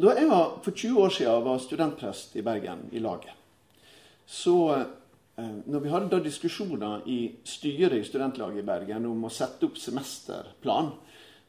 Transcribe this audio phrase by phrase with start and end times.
[0.00, 3.34] Da jeg var, for 20 år siden var studentprest i Bergen, i laget,
[4.24, 9.32] så eh, når vi hadde da diskusjoner i styret i studentlaget i Bergen om å
[9.34, 10.88] sette opp semesterplan,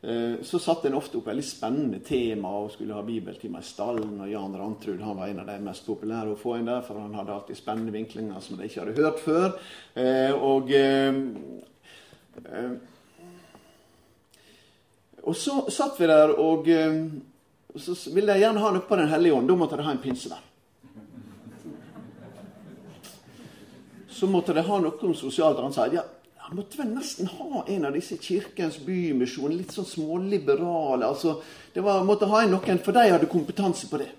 [0.02, 4.20] eh, så satte en ofte opp veldig spennende tema og skulle ha bibeltimer i stallen.
[4.20, 7.00] Og Jan Rantrud han var en av de mest populære å få inn der, for
[7.00, 9.50] han hadde alltid spennende vinklinger som de ikke hadde hørt før.
[9.96, 10.76] Eh, og
[15.22, 16.68] og så satt vi der, og
[17.80, 19.48] så ville de gjerne ha noe på Den hellige ånd.
[19.48, 20.48] Da måtte de ha en pinsevenn.
[24.12, 25.94] Så måtte de ha noe om sosialt ansvar.
[25.96, 26.04] Ja,
[26.52, 31.08] han måtte vel nesten ha en av disse Kirkens Bymisjon, litt sånn småliberale.
[31.08, 31.38] altså,
[31.74, 34.10] det var, måtte ha inn noen, For de hadde kompetanse på det.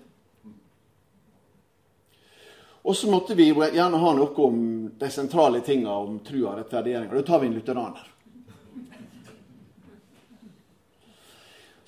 [2.83, 4.57] Og så måtte vi gjerne ha noe om
[4.99, 7.15] de sentrale tinga om trua og rettferdiggjøringa.
[7.15, 8.12] Da tar vi en lutheraner.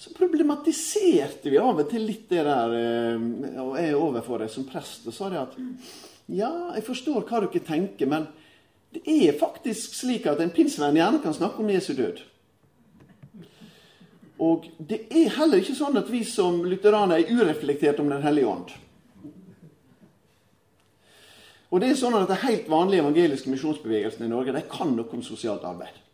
[0.05, 3.23] Så problematiserte vi av og til litt det der eh,
[3.63, 5.55] Og jeg er overfor deg som prest og sa det at
[6.29, 8.27] ja, jeg forstår hva dere tenker, men
[8.93, 12.21] det er faktisk slik at en pinsevenn gjerne kan snakke om Jesu død.
[14.41, 18.49] Og det er heller ikke sånn at vi som lutheraner er ureflektert om Den hellige
[18.49, 18.73] ånd.
[21.69, 25.13] Og det er sånn at De helt vanlige evangeliske misjonsbevegelsene i Norge de kan noe
[25.13, 26.04] om sosialt arbeid.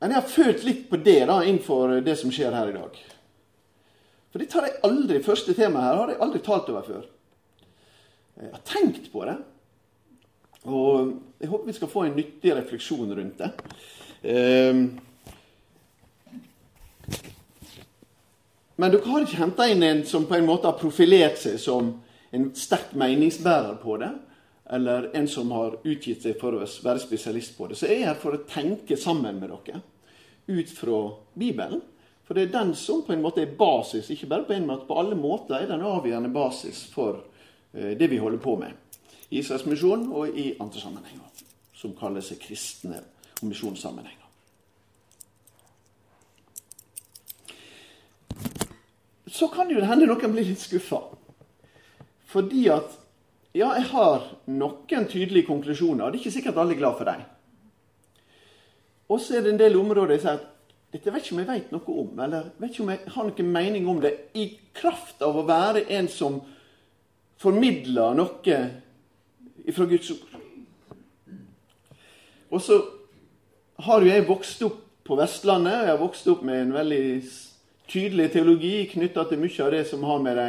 [0.00, 2.98] Men jeg har følt litt på det da, innenfor det som skjer her i dag.
[4.30, 7.04] For det tar jeg aldri, første temaet her har jeg aldri talt over før.
[8.36, 9.38] Jeg har tenkt på det.
[10.66, 13.50] Og jeg håper vi skal få en nyttig refleksjon rundt det.
[14.26, 14.82] Ehm.
[18.76, 21.94] Men dere har ikke henta inn en som på en måte har profilert seg som
[22.36, 24.10] en sterk meningsbærer på det,
[24.70, 27.78] eller en som har utgitt seg for å være spesialist på det.
[27.78, 29.82] Så jeg er her for å tenke sammen med dere
[30.46, 30.98] ut fra
[31.34, 31.82] Bibelen.
[32.26, 34.88] For det er den som på en måte er basis, ikke bare på en måte,
[34.88, 37.20] på alle måter er den avgjørende basis for
[37.72, 38.74] eh, det vi holder på med.
[39.30, 42.98] I Israels misjon og i andre sammenhenger, som kaller seg kristne
[43.38, 44.22] og misjonssammenhenger.
[49.30, 51.02] Så kan det jo hende noen blir litt skuffa.
[52.30, 53.05] Fordi at
[53.56, 56.04] ja, jeg har noen tydelige konklusjoner.
[56.04, 57.24] og Det er ikke sikkert alle er glad for dem.
[59.08, 60.52] Og så er det en del områder jeg sier at
[60.92, 63.52] dette vet ikke om jeg vet noe om, eller vet ikke om jeg har noen
[63.52, 64.46] mening om det, i
[64.76, 66.40] kraft av å være en som
[67.42, 68.58] formidler noe
[69.76, 70.36] fra Guds ord.
[72.54, 72.78] Og så
[73.86, 77.04] har jo jeg vokst opp på Vestlandet, og jeg har vokst opp med en veldig
[77.90, 80.48] tydelig teologi knytta til mye av det som har med de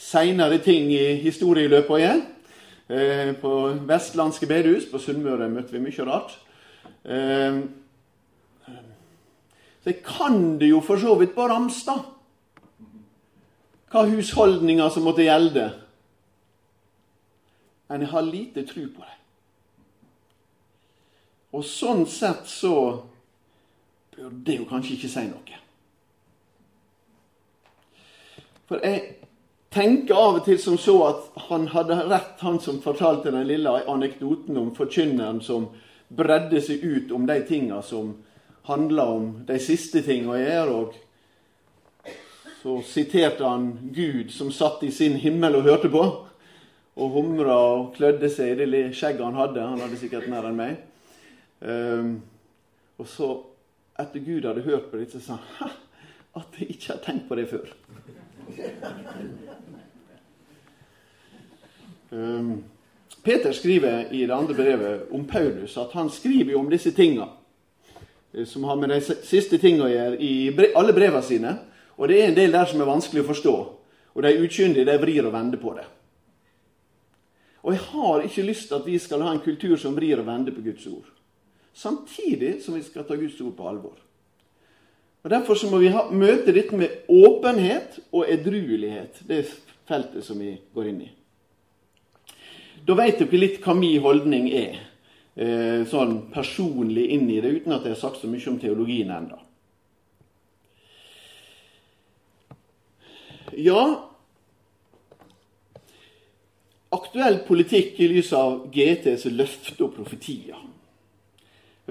[0.00, 2.22] seinere ting i historieløpet igjen.
[2.90, 3.52] Eh, på
[3.86, 6.32] vestlandske bedehus på Sunnmøre møtte vi mye rart.
[7.04, 7.60] Eh,
[9.80, 12.02] så jeg kan det jo for så vidt på Ramstad.
[13.90, 15.70] Hva husholdninger som måtte gjelde.
[17.88, 19.16] Men jeg har lite tro på det.
[21.52, 22.74] Og sånn sett så
[24.14, 25.56] burde jeg jo kanskje ikke si noe.
[28.70, 29.19] For jeg
[29.70, 33.76] tenker av og til som så at han hadde rett, han som fortalte den lille
[33.90, 35.68] anekdoten om forkynneren som
[36.10, 38.16] bredde seg ut om de tinga som
[38.66, 40.94] handla om de siste tinga jeg er, Og
[42.62, 46.02] så siterte han Gud som satt i sin himmel og hørte på.
[47.00, 49.64] Og humra og klødde seg i det skjegget han hadde.
[49.64, 50.76] Han hadde sikkert mer enn meg.
[51.60, 52.10] Um,
[53.00, 53.30] og så,
[53.96, 55.72] etter Gud hadde hørt på dette, sa han
[56.36, 57.72] at jeg ikke har tenkt på det før.
[62.10, 62.64] Um,
[63.22, 67.28] Peter skriver i det andre brevet om Paulus at han skriver om disse tinga
[68.32, 71.54] eh, som har med de siste tinga å gjøre, i alle breva sine.
[72.00, 73.54] Og det er en del der som er vanskelig å forstå.
[74.16, 75.86] Og de ukyndige de vrir og vender på det.
[77.60, 80.26] Og jeg har ikke lyst til at vi skal ha en kultur som vrir og
[80.26, 81.10] vender på Guds ord.
[81.76, 83.98] Samtidig som vi skal ta Guds ord på alvor.
[85.22, 89.20] Og Derfor så må vi ha, møte dette med åpenhet og edruelighet.
[89.28, 89.42] Det
[89.88, 91.10] feltet som vi går inn i.
[92.86, 94.78] Da vet dere litt hva min holdning er,
[95.36, 99.10] eh, sånn personlig inn i det, uten at jeg har sagt så mye om teologien
[99.10, 99.38] ennå.
[103.58, 104.06] Ja,
[106.90, 110.69] aktuell politikk i lys av GTs løfte og profetier.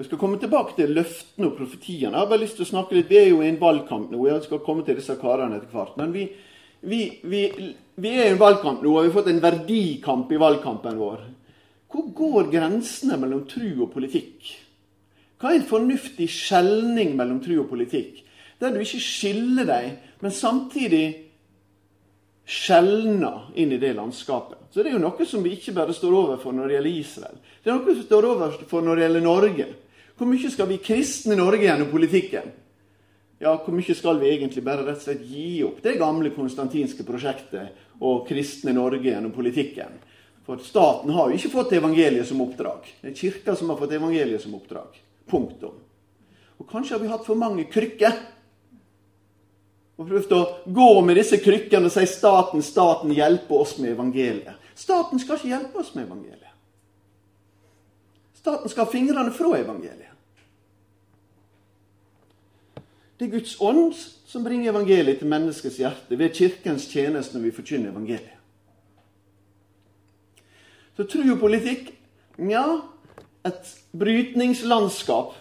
[0.00, 2.14] Jeg skal komme tilbake til løftene og profetiene.
[2.14, 4.22] Jeg har bare lyst til å snakke litt, Vi er jo i en valgkamp nå.
[4.30, 5.98] Jeg skal komme til disse karene etter hvert.
[6.00, 6.22] Men vi,
[6.80, 7.42] vi, vi,
[8.00, 11.26] vi, er i en valgkamp nå, og vi har fått en verdikamp i valgkampen vår.
[11.92, 14.54] Hvor går grensene mellom tru og politikk?
[15.36, 18.22] Hva er en fornuftig skjelning mellom tru og politikk?
[18.56, 21.04] Der du ikke skiller deg, men samtidig
[22.48, 24.64] skjelner inn i det landskapet.
[24.72, 27.38] Så det er jo noe som vi ikke bare står overfor når det gjelder Israel.
[27.60, 29.70] Det er noe som står overfor når det gjelder Norge.
[30.20, 32.50] Hvor mye skal vi kristne Norge gjennom politikken?
[33.40, 37.06] Ja, hvor mye skal vi egentlig bare rett og slett gi opp det gamle konstantinske
[37.08, 37.70] prosjektet
[38.04, 39.94] og kristne Norge gjennom politikken?
[40.44, 42.90] For staten har jo ikke fått evangeliet som oppdrag.
[43.00, 45.00] Det er kirka som har fått evangeliet som oppdrag.
[45.32, 45.80] Punktum.
[46.60, 48.20] Og kanskje har vi hatt for mange krykker.
[49.96, 54.60] Og prøvd å gå med disse krykkene og si 'staten, staten, hjelper oss med evangeliet'.
[54.76, 56.52] Staten skal ikke hjelpe oss med evangeliet.
[58.36, 60.09] Staten skal ha fingrene fra evangeliet.
[63.20, 63.90] Det er Guds ånd
[64.24, 68.38] som bringer evangeliet til menneskets hjerte ved Kirkens tjeneste når vi forkynner evangeliet.
[70.96, 71.90] Så tro og politikk
[72.48, 72.64] ja,
[73.44, 75.36] et brytningslandskap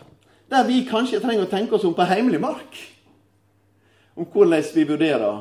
[0.51, 2.83] der vi kanskje trenger å tenke oss om på heimelig mark.
[4.19, 5.39] Om hvordan vi vurderer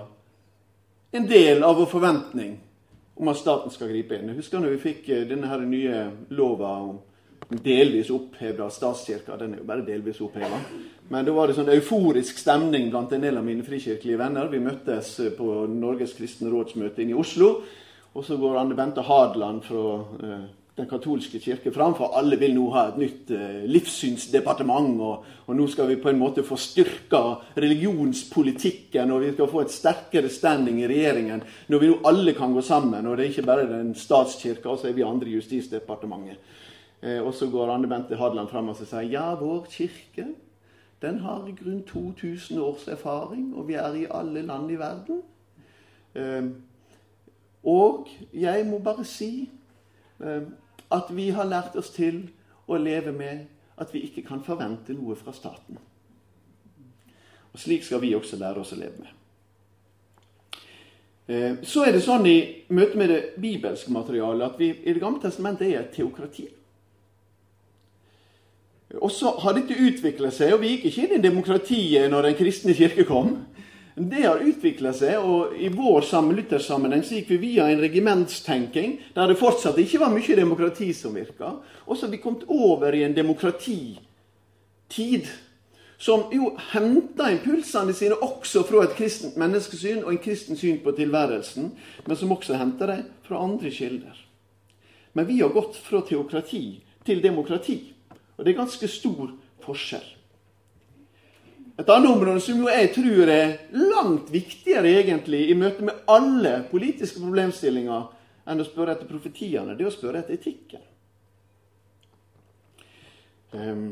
[1.19, 2.55] en del av vår forventning
[3.19, 4.31] om at staten skal gripe inn.
[4.31, 7.01] Jeg husker når vi fikk eh, denne her nye lova om
[7.49, 9.37] delvis oppheva statskirka.
[9.41, 10.61] Den er jo bare delvis oppheva.
[11.09, 14.51] Men da var det sånn euforisk stemning blant en del av mine frikirkelige venner.
[14.53, 17.55] Vi møttes eh, på Norges kristne rådsmøte inne i Oslo.
[18.13, 20.47] Og så går Anne Bente Hadeland fra uh,
[20.79, 25.01] Den katolske kirke fram, for alle vil nå ha et nytt uh, livssynsdepartement.
[25.01, 27.23] Og, og, nå skal vi på en måte få styrka
[27.57, 32.53] religionspolitikken, og vi skal få et sterkere standing i regjeringen når vi nå alle kan
[32.53, 33.07] gå sammen.
[33.07, 36.67] Og det er ikke bare den statskirka, og så er vi andre i Justisdepartementet.
[37.03, 40.33] Eh, og så går Anne Bente Hadeland fram og sier ja, vår kirke
[40.99, 45.21] den har i grunn 2000 års erfaring, og vi er i alle land i verden.
[46.15, 46.49] Eh,
[47.63, 49.51] og jeg må bare si
[50.19, 50.43] eh,
[50.91, 52.25] at vi har lært oss til
[52.67, 53.47] å leve med
[53.79, 55.79] at vi ikke kan forvente noe fra staten.
[57.53, 59.15] Og Slik skal vi også lære oss å leve med.
[61.63, 62.39] Så er det sånn i
[62.73, 66.47] møte med det bibelske materialet at vi i Det gamle testamentet er et teokrati.
[68.97, 72.39] Og så har dette utvikla seg, og vi gikk ikke inn i demokratiet når Den
[72.39, 73.35] kristne kirke kom.
[73.99, 79.27] Det har utvikla seg, og i vår lyttersammenheng så gikk vi via en regimentstenking der
[79.29, 81.59] det fortsatt ikke var mye demokrati som virka.
[81.87, 83.99] Og så har vi kommet over i en demokratitid
[85.99, 90.95] som jo henta impulsene sine også fra et kristent menneskesyn og en kristen syn på
[90.95, 91.73] tilværelsen,
[92.07, 94.15] men som også henter dem fra andre kilder.
[95.13, 97.98] Men vi har gått fra teokrati til demokrati.
[98.39, 100.07] Og det er ganske stor forskjell.
[101.79, 106.63] Et annet område som jo jeg tror er langt viktigere egentlig i møte med alle
[106.71, 108.09] politiske problemstillinger
[108.49, 110.83] enn å spørre etter profetiene, det er å spørre etter etikken.
[113.53, 113.85] Um,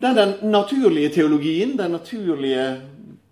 [0.00, 2.64] det er den naturlige teologien, den naturlige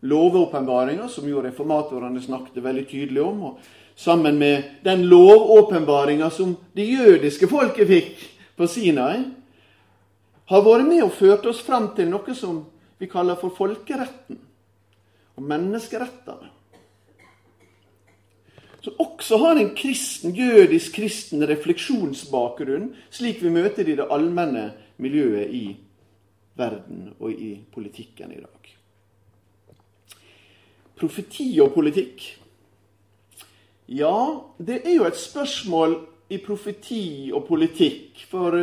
[0.05, 6.91] lovåpenbaringa, som jo reformatorene snakket veldig tydelig om, og sammen med den lovåpenbaringa som det
[6.91, 8.25] jødiske folket fikk
[8.59, 9.23] på Sinai,
[10.51, 12.65] har vært med og ført oss fram til noe som
[13.01, 14.39] vi kaller for folkeretten
[15.35, 16.51] og menneskerettene.
[18.85, 24.67] Som også har en kristen, jødisk kristen refleksjonsbakgrunn, slik vi møter det i det allmenne
[25.01, 25.65] miljøet i
[26.61, 28.73] verden og i politikken i dag.
[30.95, 32.23] Profeti og politikk
[33.89, 35.99] Ja, det er jo et spørsmål
[36.33, 38.23] i profeti og politikk.
[38.31, 38.57] For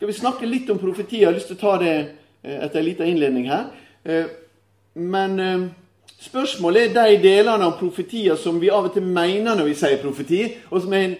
[0.00, 1.18] skal vi snakke litt om profeti.
[1.20, 3.66] Jeg har lyst til å ta det eh, etter en liten innledning her.
[4.00, 4.30] Eh,
[4.96, 5.66] men eh,
[6.24, 10.00] spørsmålet er de delene av profetier som vi av og til mener når vi sier
[10.00, 10.38] profeti,
[10.70, 11.18] og som er en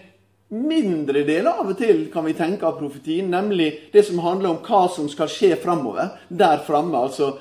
[0.65, 4.63] mindre del av og til kan vi tenke av profetien, nemlig det som handler om
[4.65, 6.17] hva som skal skje framover.
[6.33, 7.05] Der framme.
[7.05, 7.35] Altså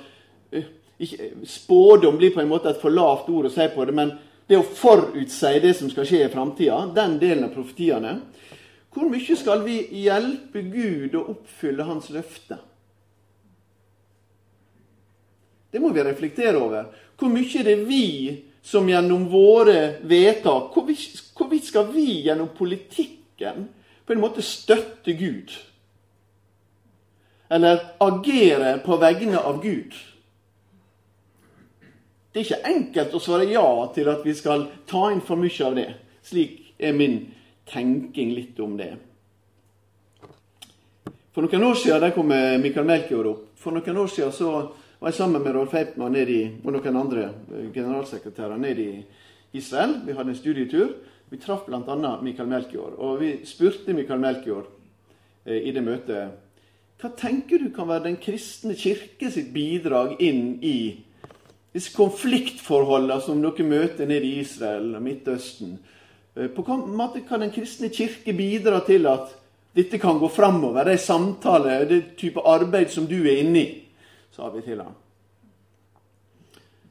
[1.47, 4.11] Spådom blir på en måte et for lavt ord å si på det, men
[4.51, 8.17] det å forutsi det som skal skje i framtida, den delen av profetiene.
[8.93, 12.57] Hvor mye skal vi hjelpe Gud å oppfylle Hans løfte?
[15.69, 16.89] Det må vi reflektere over.
[17.19, 18.05] Hvor mye er det vi
[18.65, 23.67] som gjennom våre vedtak Hvorvidt skal vi gjennom politikken
[24.05, 25.53] på en måte støtte Gud?
[27.49, 29.93] Eller agere på vegne av Gud?
[32.29, 35.65] Det er ikke enkelt å svare ja til at vi skal ta inn for mye
[35.65, 35.89] av det.
[36.25, 37.23] Slik er min
[37.69, 38.91] tenking litt om det.
[41.33, 43.45] For noen år siden der kom Mikael Melchior opp.
[43.59, 44.53] For noen år siden så
[44.99, 49.03] var jeg sammen med Rolf Heipmann og noen andre eh, generalsekretærer nede i
[49.55, 50.01] Israel.
[50.05, 50.89] Vi hadde en studietur.
[51.29, 52.17] Vi traff bl.a.
[52.21, 52.97] Mikael Melchior.
[52.99, 54.65] Og vi spurte Mikael Melchior
[55.45, 56.35] eh, i det møtet
[56.99, 60.99] Hva tenker du kan være den kristne kirke sitt bidrag inn i
[61.71, 65.77] disse konfliktforholdene som dere møter nede i Israel og Midtøsten?
[66.39, 69.33] Eh, på hvilken måte kan den kristne kirke bidra til at
[69.75, 70.85] dette kan gå framover?
[70.87, 73.69] De samtaler, det type arbeid som du er inne i,
[74.31, 74.95] sa vi til ham.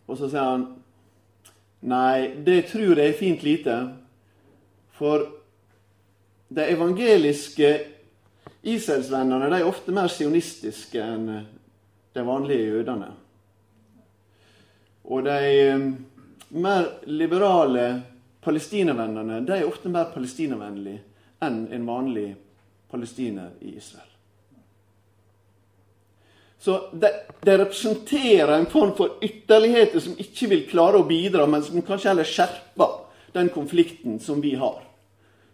[0.08, 0.68] Og så sier han
[1.78, 3.74] Nei, det tror jeg er fint lite.
[4.98, 5.22] For
[6.50, 7.68] de evangeliske
[8.66, 11.28] Israelsvennene er ofte mer sionistiske enn
[12.16, 13.12] de vanlige jødene.
[15.06, 15.86] Og de eh,
[16.58, 17.86] mer liberale
[18.48, 21.04] palestinavennene de er ofte mer palestinavennlige
[21.44, 22.28] enn en vanlig
[22.90, 24.08] palestiner i Israel.
[26.58, 31.62] Så de, de, representerer en form for ytterligheter som ikke vil klare å bidra, men
[31.62, 32.96] som kanskje heller skjerper
[33.36, 34.80] den konflikten som vi har.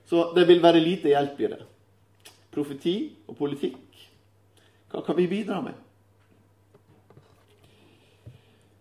[0.09, 1.61] Så det vil være lite hjelp i det.
[2.55, 2.97] Profeti
[3.29, 3.83] og politikk.
[4.95, 5.77] Hva kan vi bidra med?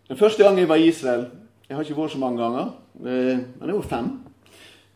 [0.08, 1.24] Den første gang jeg var i Israel
[1.68, 4.10] Jeg har ikke vært så mange ganger, eh, men jeg var fem.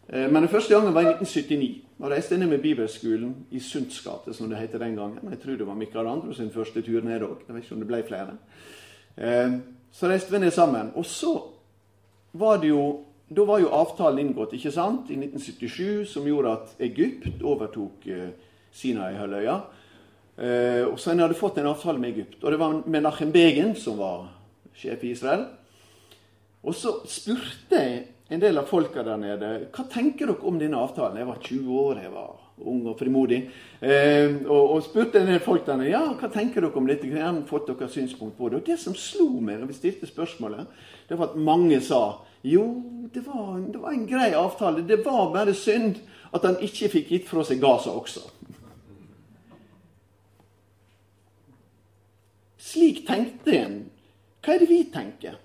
[0.10, 1.84] Eh, men den første gangen var i 1979.
[1.98, 5.32] Da reiste jeg ned med bibelskolen i Sunds gate, som det het den gangen.
[5.32, 7.42] Jeg tror det var Mikael Andro sin første tur ned òg.
[7.48, 8.38] Jeg vet ikke om det ble flere.
[9.18, 9.58] Eh,
[9.92, 10.92] så reiste vi ned sammen.
[10.96, 11.34] Og så
[12.34, 16.76] var det jo Da var jo avtalen inngått, ikke sant, i 1977, som gjorde at
[16.80, 18.30] Egypt overtok eh,
[18.72, 19.56] Sinai-halvøya.
[20.38, 22.38] Eh, og så en hadde fått en avtale med Egypt.
[22.44, 24.30] Og det var Menachem Begin som var
[24.78, 25.44] sjef i Israel.
[26.68, 30.80] Og så spurte jeg en del av folka der nede hva tenker dere om denne
[30.84, 31.22] avtalen.
[31.22, 33.40] Jeg var 20 år, jeg var ung og frimodig.
[33.80, 37.08] Eh, og, og, spurte en del folk der nede ja, hva tenker dere om dette.
[37.08, 38.60] Jeg har fått deres synspunkt på det.
[38.60, 40.68] Og det som slo meg da vi stilte spørsmålet,
[41.08, 42.02] det var at mange sa
[42.48, 42.66] jo,
[43.16, 44.84] det var, det var en grei avtale.
[44.88, 46.02] Det var bare synd
[46.36, 48.28] at han ikke fikk gitt fra seg Gaza også.
[52.68, 53.84] Slik tenkte en.
[54.44, 55.40] Hva er det vi tenker?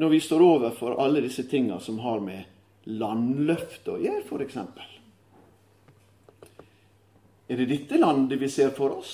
[0.00, 4.56] Når vi står overfor alle disse tinga som har med landløftet å gjøre, f.eks.
[7.50, 9.12] Er det dette landet vi ser for oss?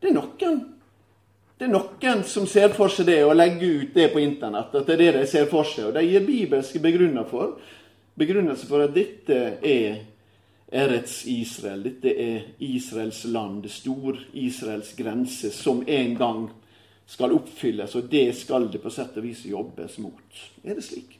[0.00, 0.60] Det er noen.
[1.56, 4.76] Det er noen som ser for seg det og legger ut det på internett.
[4.76, 5.88] At det er det de ser for seg.
[5.88, 7.56] Og de gir bibelske begrunnelser for,
[8.20, 10.02] begrunnelse for at dette er
[10.68, 11.86] Eretz Israel.
[11.88, 16.50] Dette er Israels land, det stor Israels grense, som en gang
[17.10, 20.42] skal oppfylles, og det skal det på sett og vis jobbes mot.
[20.62, 21.16] Er det slik?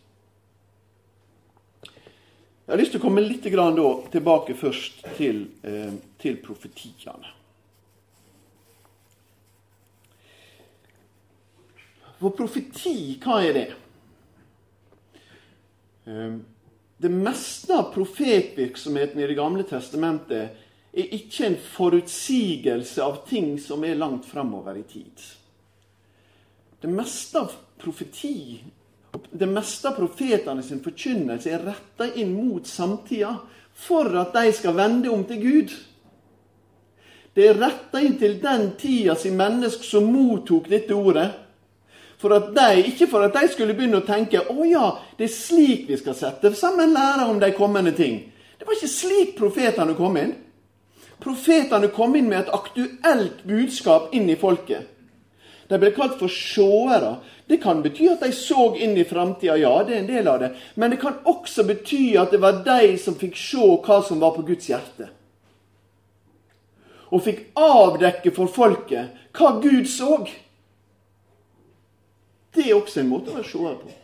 [1.82, 5.90] Jeg har lyst til å komme litt tilbake først til, eh,
[6.23, 7.32] til profetiene.
[12.20, 13.75] For profeti, hva er det?
[16.06, 16.38] Eh,
[16.99, 20.50] det meste av profetvirksomheten i Det gamle testamentet
[20.92, 25.39] er ikke en forutsigelse av ting som er langt framover i tid.
[26.80, 28.60] Det meste av profeti,
[29.30, 33.34] det meste av profetene sin forkynnelse er retta inn mot samtida
[33.76, 35.75] for at de skal vende om til Gud.
[37.37, 41.28] Det er retta inn til den tida sin menneske som mottok dette ordet.
[42.20, 45.32] For at de, ikke for at de skulle begynne å tenke å ja, det er
[45.32, 48.22] slik vi skal sette sammen lære om de kommende ting.
[48.58, 50.34] Det var ikke slik profetene kom inn.
[51.20, 55.00] Profetene kom inn med et aktuelt budskap inn i folket.
[55.70, 57.14] De ble kalt for seere.
[57.46, 60.40] Det kan bety at de så inn i framtida, ja, det er en del av
[60.42, 60.50] det.
[60.74, 64.34] Men det kan også bety at det var de som fikk se hva som var
[64.34, 65.08] på Guds hjerte.
[67.10, 70.18] Og fikk avdekke for folket hva Gud så.
[72.54, 73.94] Det er også en måte å være seer på.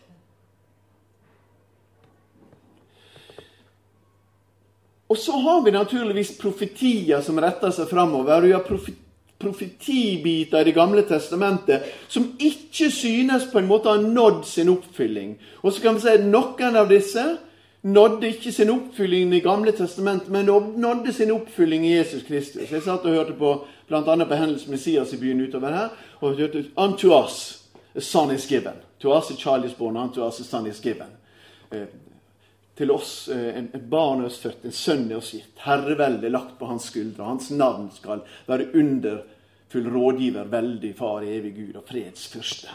[5.06, 8.38] Og så har vi naturligvis profetier som retter seg framover.
[8.38, 9.05] Og vi har profetier
[9.38, 14.68] profetibiter i Det gamle testamentet som ikke synes på en måte å ha nådd sin
[14.72, 15.36] oppfylling.
[15.62, 17.24] Og så kan vi si at noen av disse
[17.86, 20.46] nådde ikke sin oppfylling i Gamle testamentet, men
[20.80, 22.72] nådde sin oppfylling i Jesus Kristus.
[22.72, 23.52] Jeg satt og hørte på
[23.88, 24.02] bl.a.
[24.02, 25.88] på Hendels Messias i byen utover her.
[26.20, 27.62] og hørte Unto us
[27.94, 28.72] a son is given.
[29.00, 31.06] To us a child is born, unto us a son is given.
[32.76, 35.54] Til oss eh, en, et barn er oss født, en sønn er oss gitt.
[35.64, 37.24] Herreveldet lagt på hans skuldre.
[37.24, 42.74] Hans navn skal være underfull rådgiver, veldig far, evig Gud og fredsfyrste.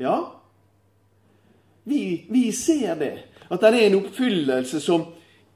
[0.00, 0.18] Ja,
[1.84, 3.18] vi, vi, ser det.
[3.50, 5.08] At det er en oppfyllelse som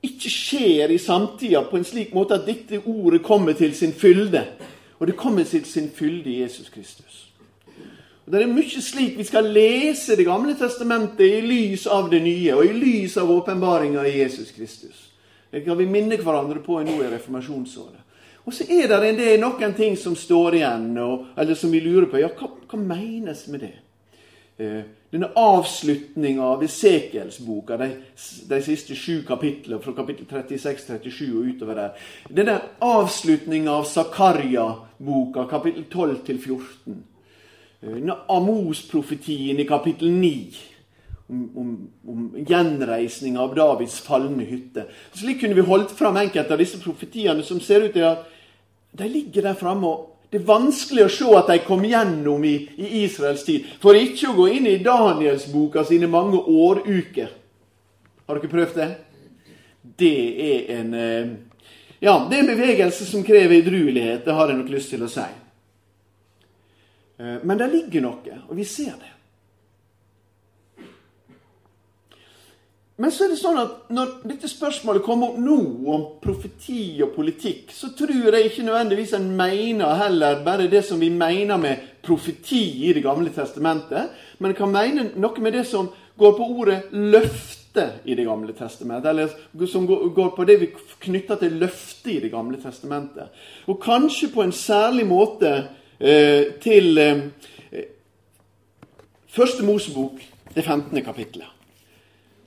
[0.04, 4.42] ikke skjer i samtida på en slik måte at dette ordet kommer til sin fylde.
[4.98, 7.25] Og det kommer til sin fylde i Jesus Kristus.
[8.26, 12.22] Og Det er mye slik vi skal lese Det gamle testamentet i lys av det
[12.24, 15.04] nye, og i lys av åpenbaringa i Jesus Kristus.
[15.50, 18.02] Det kan vi minne hverandre på nå i reformasjonsåret.
[18.46, 21.80] Og så er det en del, noen ting som står igjen, og, eller som vi
[21.82, 22.18] lurer på.
[22.20, 23.72] Ja, hva, hva menes med det?
[24.58, 27.90] Eh, denne avslutninga av Esekielsboka, de,
[28.50, 32.06] de siste sju kapitlene, fra kapittel 36-37 og utover der.
[32.30, 37.04] Denne avslutninga av Zakaria-boka, kapittel 12-14.
[37.82, 40.76] Amos-profetien i kapittel 9
[41.26, 44.86] om, om, om gjenreisning av Davids falne hytte.
[45.14, 48.26] Slik kunne vi holdt fram enkelte av disse profetiene som ser ut til at
[48.96, 49.86] de ligger der framme.
[49.86, 53.66] og Det er vanskelig å se at de kom gjennom i, i Israels tid.
[53.82, 57.34] For ikke å gå inn i Danielsboka sine mange åruker.
[58.26, 58.88] Har dere prøvd det?
[59.96, 60.16] Det
[60.46, 61.34] er en eh,
[62.02, 64.24] Ja, det er en bevegelse som krever idruelighet.
[64.26, 65.24] Det har jeg nok lyst til å si.
[67.18, 69.12] Eh, men det ligger noe, og vi ser det.
[72.96, 75.56] Men så er det sånn at når dette spørsmålet kommer opp nå,
[75.92, 81.00] om profeti og politikk, så tror jeg ikke nødvendigvis en mener heller bare det som
[81.00, 85.90] vi mener med profeti i Det gamle testamentet, men kan mene noe med det som
[86.16, 89.10] går på ordet løfte i Det gamle testamentet.
[89.12, 90.72] Eller som går på det vi
[91.04, 93.28] knytter til løfte i Det gamle testamentet.
[93.68, 95.52] Og kanskje på en særlig måte
[95.98, 97.24] til eh,
[99.36, 100.20] Første Mosebok,
[100.54, 101.02] det 15.
[101.04, 101.48] kapittelet.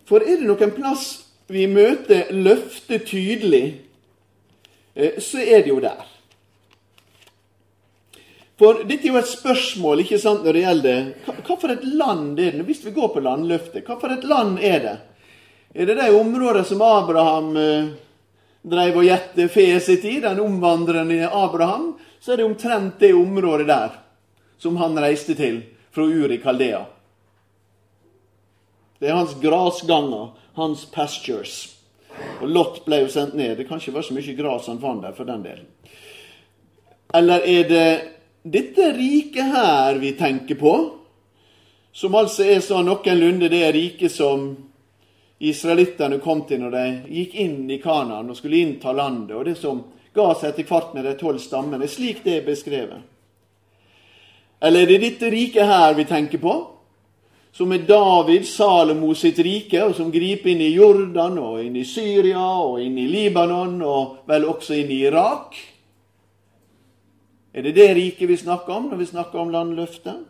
[0.09, 1.09] For er det noen plass
[1.49, 3.81] vi møter løftet tydelig,
[4.95, 6.01] eh, så er det jo der.
[8.59, 12.41] For dette er jo et spørsmål ikke sant, når det gjelder hva, for et land
[12.41, 12.65] er det?
[12.67, 14.97] Hvis vi går på landløftet, hva for et land er det?
[15.77, 17.93] Er det de områdene som Abraham eh,
[18.65, 19.47] drev og gjette
[19.79, 23.97] sitt i, den omvandrende Abraham, så er det omtrent det området der
[24.59, 25.61] som han reiste til
[25.91, 26.85] fra Uri Kaldea.
[28.99, 31.75] Det er hans grasganger, hans pastures.
[32.41, 33.55] Og Lot ble jo sendt ned.
[33.57, 35.61] Det kan ikke være så mye gras han fant der, for den del.
[37.15, 37.89] Eller er det
[38.43, 40.73] dette riket her vi tenker på,
[41.91, 44.51] som altså er så noenlunde det riket som
[45.39, 46.83] israelittene kom til når de
[47.15, 49.81] gikk inn i Kanaan og skulle innta landet, og det som
[50.15, 53.05] ga seg etter hvert med de tolv stammene, slik det er beskrevet?
[54.61, 56.57] Eller er det dette riket her vi tenker på?
[57.51, 61.85] som er David, Salomo sitt rike, og som griper inn i Jordan og inn i
[61.87, 65.57] Syria og inn i Libanon og vel også inn i Irak.
[67.51, 70.21] Er det det riket vi snakker om når vi snakker om landløftet?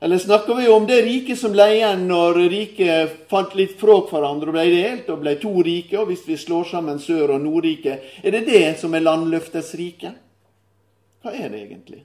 [0.00, 4.52] Eller snakker vi om det riket som ble igjen når riket fant litt fråk hverandre
[4.52, 8.06] og ble delt, og ble to rike, og hvis vi slår sammen Sør- og Nordriket,
[8.22, 10.14] er det det som er landløftets rike?
[11.22, 12.04] Hva er det egentlig?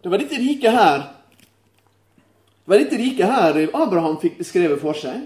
[0.00, 1.06] Det var dette riket her
[2.68, 5.22] det var dette riket her Abraham fikk beskrevet for seg.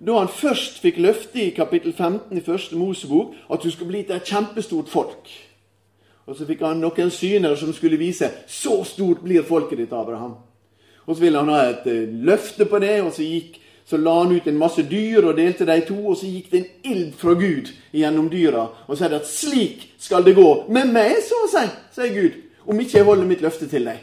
[0.00, 4.00] Da han først fikk løfte i kapittel 15 i første Mosebok at du skulle bli
[4.00, 5.28] et kjempestort folk.
[6.26, 10.34] Og så fikk han noen syner som skulle vise så stort blir folket ditt, Abraham.
[11.06, 14.16] Og så ville han ha et eh, løfte på det, og så, gikk, så la
[14.24, 16.00] han ut en masse dyr og delte de to.
[16.10, 19.30] Og så gikk det en ild fra Gud gjennom dyra og så er det at
[19.30, 23.30] slik skal det gå med meg, så å si, sier Gud, om ikke jeg holder
[23.30, 24.02] mitt løfte til deg.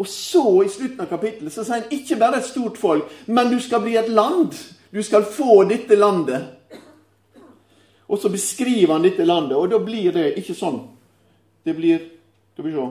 [0.00, 3.52] Og så, i slutten av kapittelet, så sier han ikke bare et stort folk, men
[3.52, 4.56] du skal bli et land.
[4.90, 6.56] Du skal få dette landet.
[8.10, 10.82] Og så beskriver han dette landet, og da blir det ikke sånn.
[11.64, 12.08] Det blir
[12.52, 12.88] Skal vi se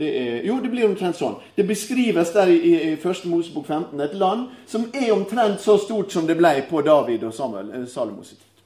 [0.00, 1.36] det er, Jo, det blir omtrent sånn.
[1.54, 6.10] Det beskrives der i, i, første Mosebok 15 et land som er omtrent så stort
[6.10, 8.64] som det ble på David og Samuel, eh, Salomos tid.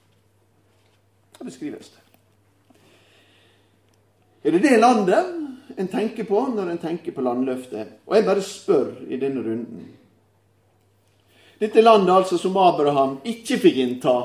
[1.37, 2.05] Da beskrives det.
[4.46, 5.35] Er det det landet
[5.76, 7.88] en tenker på når en tenker på landløftet.
[8.07, 9.85] Og jeg bare spør i denne runden.
[11.61, 14.16] Dette landet altså som Abraham ikke fikk innta,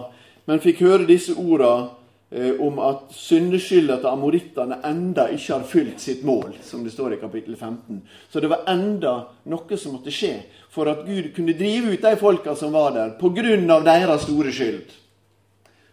[0.46, 1.90] men fikk høre disse ordene
[2.32, 7.16] eh, om at syndeskylda til amorittene enda ikke har fylt sitt mål, som det står
[7.16, 8.02] i kapittel 15.
[8.32, 9.16] Så det var enda
[9.52, 10.38] noe som måtte skje
[10.72, 13.80] for at Gud kunne drive ut de folka som var der, pga.
[13.86, 14.98] deres store skyld.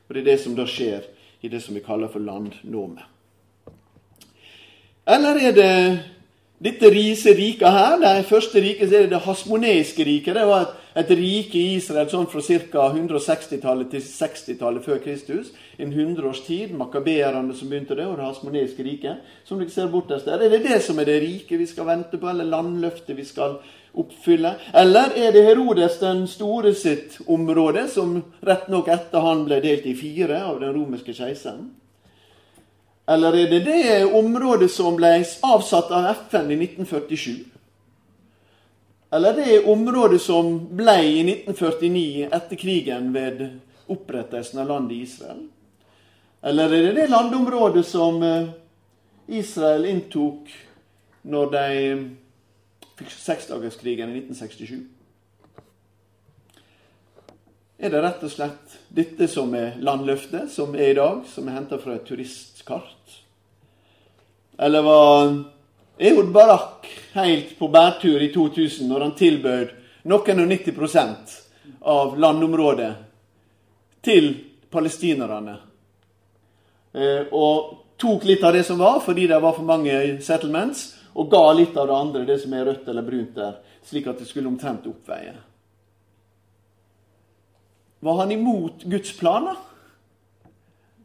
[0.09, 1.05] Og det er det som da skjer
[1.43, 3.03] i det som vi kaller for landnåme.
[5.09, 5.75] Eller er det
[6.59, 7.99] dette riket her?
[8.03, 10.35] Det første riket er det det hasmoneiske riket.
[10.35, 12.89] Det var et, et rike i Israel sånn fra ca.
[12.91, 15.53] 160-tallet til 60-tallet før Kristus.
[15.79, 16.73] En hundreårstid.
[16.79, 19.25] Makabeerne som begynte det, og det hasmoneiske riket.
[19.47, 20.43] Som dere ser bortest der.
[20.43, 23.61] Er det det som er det riket vi skal vente på, eller landløftet vi skal
[23.99, 24.57] oppfylle?
[24.75, 29.87] Eller er det Herodes den store sitt område, som rett nok etter han ble delt
[29.87, 31.69] i fire av den romerske keiseren?
[33.09, 33.85] Eller er det det
[34.19, 35.15] området som ble
[35.47, 37.58] avsatt av FN i 1947?
[39.11, 43.47] Eller det området som ble i 1949, etter krigen, ved
[43.89, 45.47] opprettelsen av landet Israel?
[46.43, 48.51] Eller er det det landområdet som eh,
[49.41, 50.53] Israel inntok
[51.29, 51.65] når de
[53.01, 54.85] fikk seksdagerskrigen i 1967?
[57.79, 61.61] Er det rett og slett dette som er landløftet som er i dag, som er
[61.61, 63.21] henta fra et turistkart?
[64.59, 65.37] Eller var
[65.99, 69.75] Ehud Barak helt på bærtur i 2000 når han tilbød
[70.09, 71.35] noen og 90%
[71.83, 72.93] av landområdet
[74.05, 74.31] til
[74.71, 75.57] palestinerne?
[76.93, 81.31] Eh, og tok litt av det som var, fordi det var for mange settlements, og
[81.31, 84.29] ga litt av det andre, det som er rødt eller brunt der, slik at det
[84.29, 85.35] skulle omtrent oppveie.
[88.01, 89.57] Var han imot Guds planer?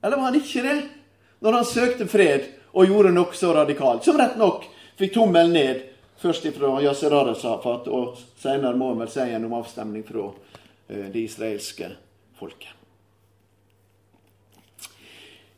[0.03, 0.77] Eller var han ikke det?
[1.39, 4.67] Når han søkte fred og gjorde noe så radikalt, som rett nok
[4.99, 5.81] fikk tommelen ned,
[6.17, 10.29] først fra Yasser Arafat, og senere må en vel si gjennom avstemning fra
[10.87, 11.89] eh, det israelske
[12.39, 12.71] folket.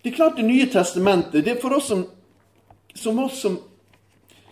[0.01, 2.03] Det er klart Det nye testamentet det er For oss som,
[2.93, 3.55] som oss som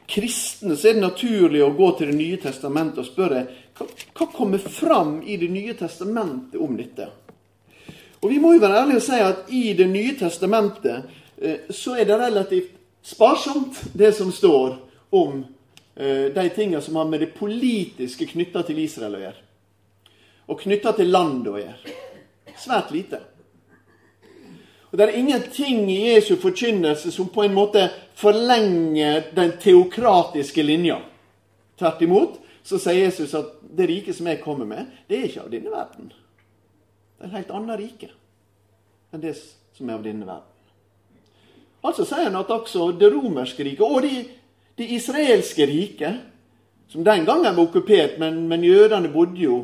[0.09, 3.43] kristne så er det naturlig å gå til Det nye testamentet og spørre
[3.77, 3.85] hva,
[4.17, 7.09] hva kommer fram i Det nye testamentet om dette?
[8.23, 11.99] Og Vi må jo være ærlige og si at i Det nye testamentet eh, så
[11.99, 14.77] er det relativt sparsomt, det som står
[15.13, 15.43] om
[15.95, 19.43] de tingene som har med det politiske knytta til Israel å gjøre.
[20.49, 21.97] Og knytta til landet å gjøre.
[22.57, 23.19] Svært lite.
[24.93, 30.99] Og Det er ingenting i Jesu forkynnelse som på en måte forlenger den teokratiske linja.
[31.79, 35.45] Tvert imot så sier Jesus at det riket som jeg kommer med, det er ikke
[35.47, 36.11] av denne verden.
[37.17, 38.11] Det er et helt annet rike
[39.13, 40.49] enn det som er av denne verden.
[41.83, 44.27] Altså sier han at også det romerske riket og det,
[44.75, 46.21] det israelske riket,
[46.89, 49.59] som den gangen var okkupert, men, men jødene bodde jo,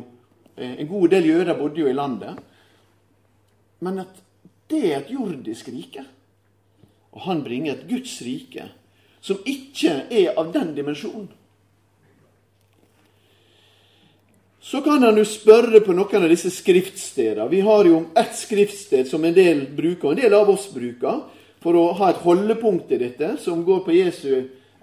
[0.56, 2.38] eh, en god del jøder bodde jo i landet
[3.80, 4.18] Men at
[4.68, 6.02] det er et jordisk rike.
[7.16, 8.66] Og han bringer et Guds rike
[9.20, 11.28] som ikke er av den dimensjonen.
[14.60, 17.48] Så kan han jo spørre på noen av disse skriftstedene.
[17.48, 21.22] Vi har jo ett skriftsted som en del bruker, og en del av oss bruker,
[21.60, 24.30] for å ha et holdepunkt i dette, som går på Jesu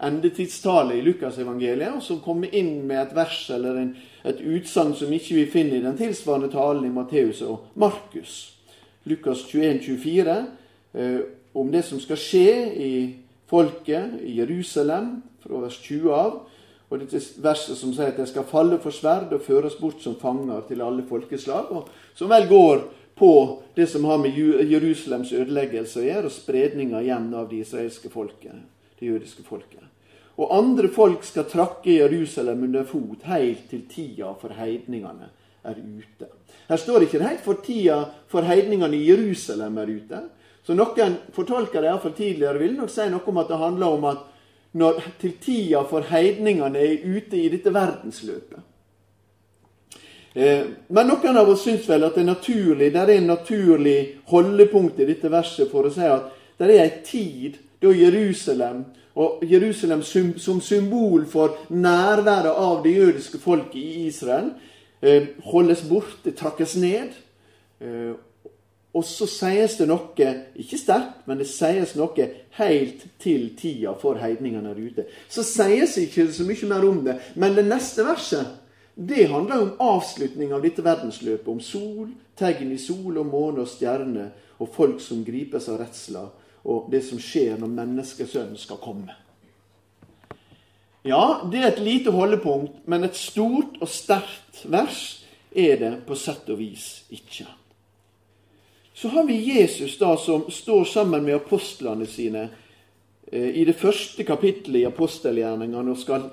[0.03, 3.93] endetidstale i Lukasevangeliet, og som kommer inn med et vers eller en,
[4.27, 8.35] et utsagn som ikke vi finner i den tilsvarende talen i Matteus og Markus.
[9.07, 10.37] Lukas 21, 24,
[10.93, 11.19] eh,
[11.57, 12.93] om det som skal skje i
[13.49, 16.37] folket i Jerusalem, fra vers 20 av.
[16.87, 20.15] Og dette verset som sier at de skal falle for sverd og føres bort som
[20.19, 21.71] fanger til alle folkeslag.
[21.71, 22.85] og Som vel går
[23.17, 23.31] på
[23.75, 24.37] det som har med
[24.71, 28.55] Jerusalems ødeleggelse å gjøre, og spredninga igjen av det israelske folket,
[28.99, 29.83] det jødiske folket.
[30.37, 35.31] Og andre folk skal trakke Jerusalem under fot helt til tida for heidningene
[35.65, 36.29] er ute.
[36.69, 40.21] Her står det ikke helt for tida for heidningene i Jerusalem er ute.
[40.63, 44.25] Så noen fortolkere iallfall tidligere ville nok si noe om at det handler om at
[44.77, 48.65] når til tida for heidningene er ute i dette verdensløpet.
[50.37, 53.99] Eh, men noen av oss syns vel at det er naturlig, det er en naturlig
[54.29, 56.27] holdepunkt i dette verset for å si at
[56.59, 58.85] det er ei tid da Jerusalem,
[59.15, 60.01] og Jerusalem
[60.37, 64.51] som symbol for nærværet av det jødiske folket i Israel,
[65.01, 67.09] eh, holdes borte, trakkes ned.
[67.81, 68.13] Eh,
[68.93, 74.17] og så sies det noe, ikke sterkt, men det sies noe helt til tida for
[74.17, 75.05] heidningene der ute.
[75.29, 77.19] Så sies det ikke så mye mer om det.
[77.35, 78.55] Men det neste verset
[78.97, 81.47] det handler om avslutning av dette verdensløpet.
[81.47, 86.31] Om sol, tegn i sol og måne og stjerne, og folk som gripes av redsler,
[86.67, 89.15] og det som skjer når menneskesønnen skal komme.
[91.07, 95.23] Ja, det er et lite holdepunkt, men et stort og sterkt vers
[95.55, 97.47] er det på sett og vis ikke.
[98.97, 102.47] Så har vi Jesus da som står sammen med apostlene sine
[103.31, 106.27] eh, i det første kapittelet i apostelgjerningene og skal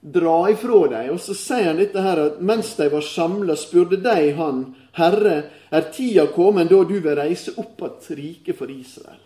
[0.00, 1.12] dra ifra dem.
[1.12, 4.64] Og så sier han dette her at mens de var samla, spurte de han,
[4.96, 5.36] Herre,
[5.70, 9.25] er tida kommet da du vil reise opp et riket for Israel?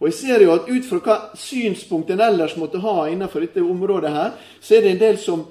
[0.00, 3.60] Og jeg ser jo at ut fra hva synspunkt en ellers måtte ha innenfor dette
[3.60, 5.44] området her, så er det en del som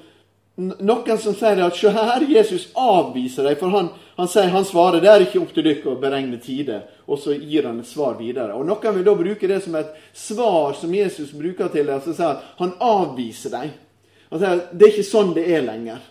[0.60, 3.56] noen som sier at se her, Jesus avviser dem.
[3.60, 6.82] For han, han, sier, han svarer det er ikke opp til dere å beregne tider.
[7.08, 8.58] Og så gir han et svar videre.
[8.58, 12.02] Og Noen vil da bruke det som et svar som Jesus bruker til dem.
[12.04, 13.72] som sier at han avviser dem.
[14.34, 16.04] Han sier det er ikke sånn det er lenger.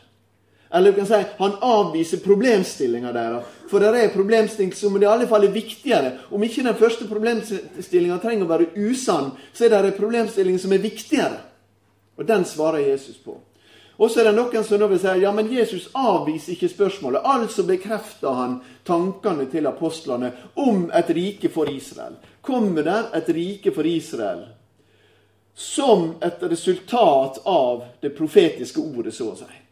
[0.71, 3.45] Eller du kan si han avviser problemstillinga deres.
[3.71, 6.13] For det er problemstilling som i alle fall er viktigere.
[6.31, 10.73] Om ikke den første problemstillinga trenger å være usann, så er det en problemstilling som
[10.73, 11.45] er viktigere.
[12.19, 13.37] Og den svarer Jesus på.
[13.99, 17.25] Og så er det noen som vil si ja, men Jesus avviser ikke spørsmålet.
[17.25, 20.31] Altså bekrefter han tankene til apostlene
[20.63, 22.15] om et rike for Israel.
[22.43, 24.47] Kommer der et rike for Israel
[25.59, 29.68] som et resultat av det profetiske ordet, så å si?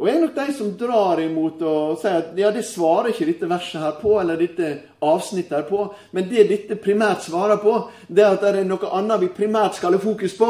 [0.00, 3.26] Og jeg er nok de som drar imot og sier at ja, det svarer ikke
[3.28, 4.70] dette verset her på, eller dette
[5.04, 5.82] avsnittet her på.
[6.16, 7.74] Men det dette primært svarer på,
[8.08, 10.48] det er at det er noe annet vi primært skal ha fokus på.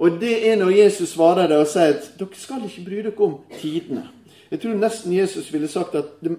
[0.00, 3.28] Og det er når Jesus svarer det og sier at dere skal ikke bry dere
[3.28, 4.08] om tidene.
[4.48, 6.38] Jeg tror nesten Jesus ville sagt at det,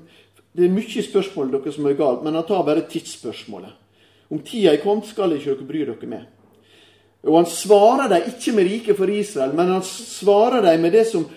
[0.57, 3.77] det er mye spørsmål dere som er galt, men han tar bare tidsspørsmålet.
[4.33, 6.25] Om tida er kommet, skal ikke dere bry dere med.
[7.27, 11.05] Og han svarer dem ikke med riket for Israel, men han svarer dem med det
[11.09, 11.27] som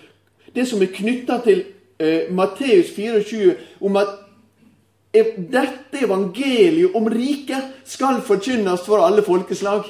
[0.53, 1.63] det som er knytta til
[1.99, 4.17] eh, Matteus 24, om at
[5.11, 9.89] dette evangeliet om riket skal forkynnes for alle folkeslag.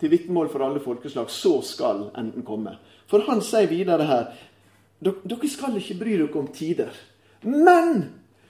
[0.00, 1.30] Til vitnemål for alle folkeslag.
[1.30, 2.76] Så skal enden komme.
[3.10, 4.28] For han sier videre her
[5.02, 6.92] dere skal ikke bry dere om tider.
[7.44, 8.06] Men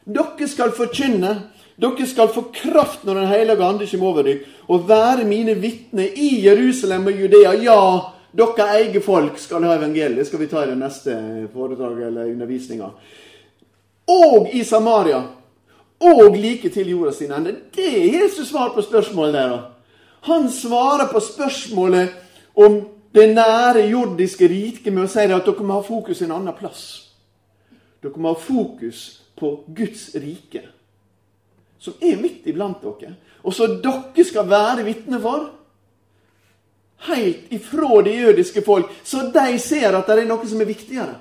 [0.06, 1.32] dere skal forkynne.
[1.76, 6.08] Dere skal få kraft når Den hellige ande kommer over dere, og være mine vitner
[6.16, 7.52] i Jerusalem og Judea.
[7.62, 10.26] Ja, dere eier folk skal ha evangeliet.
[10.26, 11.14] Skal vi ta i det neste
[11.54, 12.90] foredraget eller undervisninga.
[14.12, 15.22] Og i Samaria.
[16.00, 17.54] Og like til jorda sin ende.
[17.72, 19.56] Det er Jesus svar på spørsmålet der.
[20.28, 22.08] Han svarer på spørsmålet
[22.54, 22.80] om
[23.14, 26.82] det nære jordiske riket med å si at dere må ha fokus en annen plass.
[28.02, 30.62] Dere må ha fokus på Guds rike,
[31.78, 35.55] som er midt iblant dere, og som dere skal være vitne for
[36.98, 41.18] helt ifra det jødiske folk, så de ser at det er noe som er viktigere.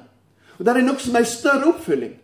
[0.57, 2.15] Og det er noe som er en større oppfylling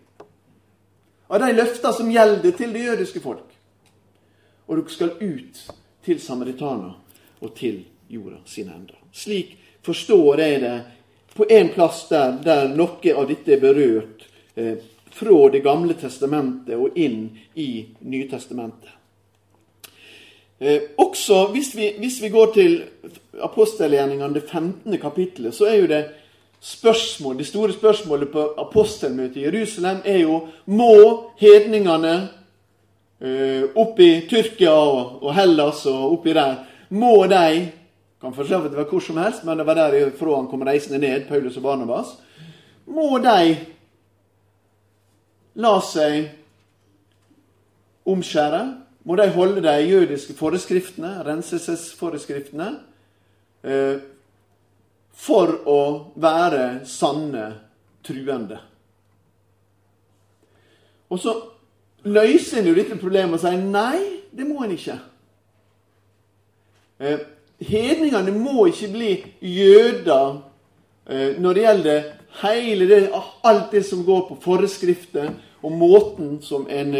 [1.32, 3.48] av de løftene som gjelder til det jødiske folk.
[4.68, 5.62] Og dere skal ut
[6.06, 6.96] til samaritaner
[7.42, 8.98] og til jorda sine ender.
[9.12, 10.78] Slik forstår jeg det
[11.36, 14.76] på en plass der, der noe av dette er berørt eh,
[15.12, 19.01] fra Det gamle testamentet og inn i Nytestamentet.
[20.62, 22.84] Eh, også hvis vi, hvis vi, går til
[23.42, 24.98] apostelgjerningene, det 15.
[25.02, 26.04] kapittelet, så er jo det
[26.62, 30.94] spørsmål, det store spørsmålet på apostelmøtet i Jerusalem er jo må
[31.42, 32.14] hedningene
[33.22, 37.72] eh, opp i Tyrkia og, og, Hellas og oppi der, må de
[38.22, 41.02] kan for så vidt være hvor som helst, men det var derfra han kom reisende
[41.02, 42.14] ned, Paulus og Barnabas.
[42.86, 43.58] Må de
[45.58, 46.30] la seg
[48.06, 48.81] omskjære?
[49.04, 52.70] Må de holde de jødiske foreskriftene, renselsesforeskriftene,
[53.64, 54.02] eh,
[55.12, 55.82] for å
[56.16, 57.48] være sanne
[58.06, 58.60] truende.
[61.10, 61.34] Og så
[62.08, 64.00] løser en jo dette problemet og sier nei,
[64.32, 64.98] det må en ikke.
[67.02, 67.26] Eh,
[67.62, 69.12] hedningene må ikke bli
[69.42, 70.40] jøder
[71.10, 72.10] eh, når det gjelder
[72.42, 73.02] hele det,
[73.44, 76.96] alt det som går på foreskrifter, og måten som en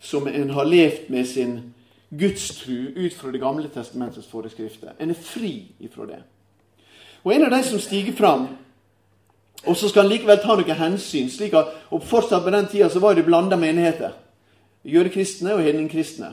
[0.00, 1.74] som en har levd med sin
[2.10, 4.92] gudstru ut fra Det gamle testamentets foreskrifter.
[4.98, 6.22] En er fri ifra det.
[7.24, 8.48] Og en av de som stiger fram,
[9.64, 12.88] og så skal han likevel ta noen hensyn slik at, og Fortsatt på den tida
[13.00, 14.14] var det blanda menigheter.
[14.84, 16.32] Jødekristne og hedningkristne.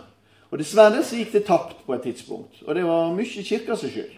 [0.51, 2.61] Og Dessverre så gikk det tapt på et tidspunkt.
[2.63, 4.15] Og det var mye kirka sin skyld.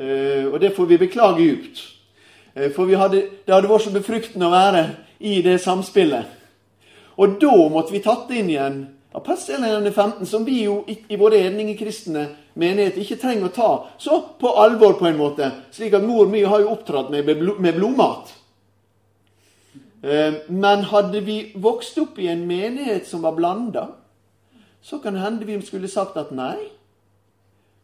[0.00, 1.82] Uh, og det får vi beklage djupt.
[2.56, 4.86] Uh, for hadde, det hadde vært så befruktende å være
[5.20, 6.24] i det samspillet.
[7.16, 8.80] Og da måtte vi tatt inn igjen
[9.16, 12.26] apostelgjerningen 15, som vi jo i, våre hedningekristne
[12.60, 15.48] menighet ikke trenger å ta så på alvor, på en måte.
[15.72, 18.34] Slik at mor mi har jo opptrådt med, med blodmat.
[20.04, 23.88] Eh, men hadde vi vokst opp i en menighet som var blanda,
[24.84, 26.68] så kan det hende vi skulle sagt at nei.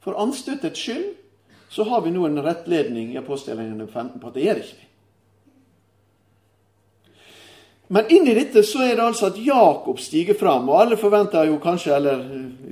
[0.04, 1.14] For anstøtets skyld
[1.72, 4.91] så har vi nå en rettledning i apostelgjerningen 15 på at det gjør ikke vi.
[7.92, 10.70] Men inni dette så er det altså at Jakob stiger fram.
[10.70, 12.22] Og alle forventer jo kanskje, eller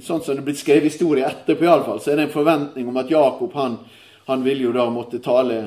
[0.01, 2.97] sånn som det er blitt skrevet historie etterpå iallfall, så er det en forventning om
[2.97, 3.77] at Jakob han,
[4.31, 5.59] han vil jo da måtte tale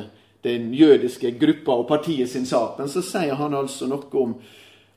[0.43, 2.79] den jødiske gruppa og partiet sin sak.
[2.81, 4.33] Men så sier han altså noe om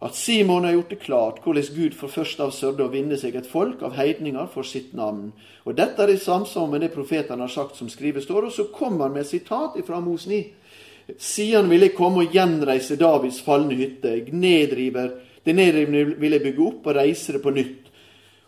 [0.07, 3.37] at Simon har gjort det klart hvordan Gud for først av sørde å vinne seg
[3.37, 5.35] et folk av heidninger for sitt navn.
[5.69, 8.49] Og dette er i samsvar med det profetene har sagt som skrives står.
[8.49, 10.41] Og så kommer han med et sitat fra Mos 9.
[11.19, 14.11] Siden vil jeg komme og gjenreise Davids falne hytte.
[14.11, 15.13] Jeg nedriver,
[15.47, 17.87] det nedrivne vil jeg bygge opp og reise det på nytt.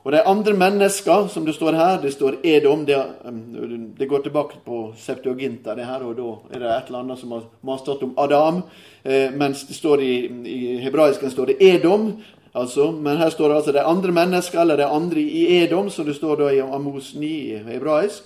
[0.06, 4.22] Og de andre mennesker, som det står her, det står Edom Det, um, det går
[4.24, 8.02] tilbake på Septuaginta, det her, og da er det et eller annet som har, stått
[8.02, 8.62] om Adam.
[9.02, 10.14] Eh, mens det står i,
[10.48, 12.12] i hebraisken står det Edom.
[12.54, 16.06] Altså, men her står det altså de andre mennesker, eller de andre i Edom, som
[16.06, 18.24] det står da i Amos 9 i hebraisk,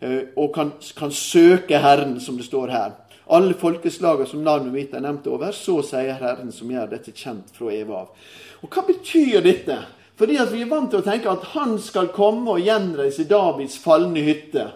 [0.00, 2.98] eh, og kan, kan søke Herren, som det står her.
[3.30, 7.52] Alle folkeslagene som navnet mitt er nevnt over, så sier Herren, som gjør dette kjent
[7.54, 8.28] fra Eva av.
[8.64, 9.78] Og Hva betyr dette?
[10.18, 13.78] Fordi at Vi er vant til å tenke at han skal komme og gjenreise Davids
[13.80, 14.66] falne hytte.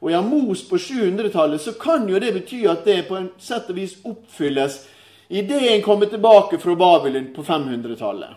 [0.00, 3.70] Og I Amos på 700-tallet så kan jo det bety at det på en sett
[3.70, 4.82] og vis oppfylles
[5.28, 8.36] idet en kommer tilbake fra Babylon på 500-tallet.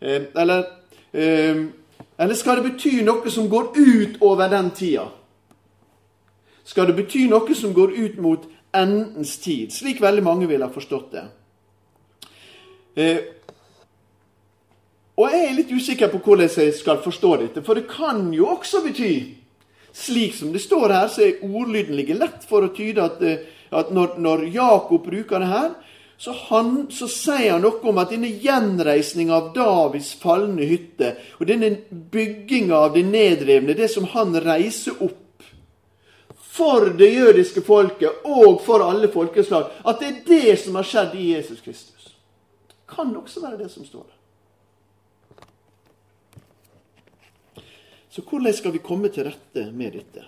[0.00, 0.64] Eh, eller,
[1.12, 1.64] eh,
[2.16, 5.08] eller skal det bety noe som går ut over den tida?
[6.64, 10.70] Skal det bety noe som går ut mot endens tid, slik veldig mange vil ha
[10.72, 11.24] forstått det?
[12.96, 13.20] Eh,
[15.16, 18.48] og jeg er litt usikker på hvordan jeg skal forstå dette, for det kan jo
[18.54, 19.14] også bety
[19.92, 23.44] slik som det står her, så er ordlyden ligger lett for å tyde at, eh,
[23.70, 25.72] at når, når, Jakob bruker det her,
[26.22, 31.48] så, han, så, sier han noe om at denne gjenreisninga av Davids falne hytte, og
[31.50, 35.18] denne bygginga av det nedrevne, det som han reiser opp
[36.52, 41.14] for det jødiske folket og for alle folkeslag, at det er det som har skjedd
[41.16, 42.10] i Jesus Kristus.
[42.68, 44.18] Det kan også være det som står der.
[48.12, 50.26] Så hvordan skal vi komme til rette med dette?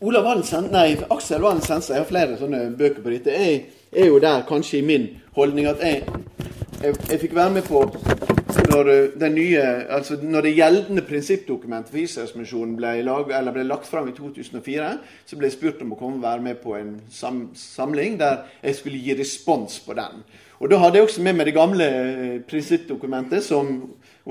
[0.00, 3.30] Olav Hansen, nei, Aksel Sensa, jeg har flere sånne bøker på dette.
[3.30, 3.62] Jeg
[3.94, 5.06] er jo der kanskje i min
[5.38, 6.02] holdning at jeg,
[6.84, 7.80] jeg, jeg fikk være med på
[8.70, 8.88] når,
[9.20, 9.60] det, nye,
[9.92, 12.92] altså når det gjeldende prinsippdokumentet for Israelsmisjonen ble,
[13.54, 14.88] ble lagt fram i 2004,
[15.26, 18.44] så ble jeg spurt om å komme og være med på en sam, samling der
[18.62, 20.24] jeg skulle gi respons på den.
[20.62, 23.74] Og Da hadde jeg også med meg det gamle eh, prinsippdokumentet som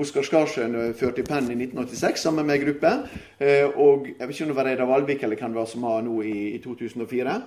[0.00, 2.94] Oskar Skarsjøen eh, førte i pennen i 1986 sammen med ei gruppe.
[3.38, 5.86] Eh, og jeg vet ikke om det var Reidar Valvik eller hvem det var som
[5.86, 7.38] har nå i, i 2004.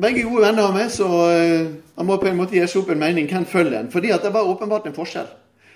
[0.00, 3.02] Begge gode venner av meg, så han må på en måte gi seg opp en
[3.02, 3.26] mening.
[3.28, 3.90] Hvem følger en?
[3.92, 5.28] Fordi at det var åpenbart en forskjell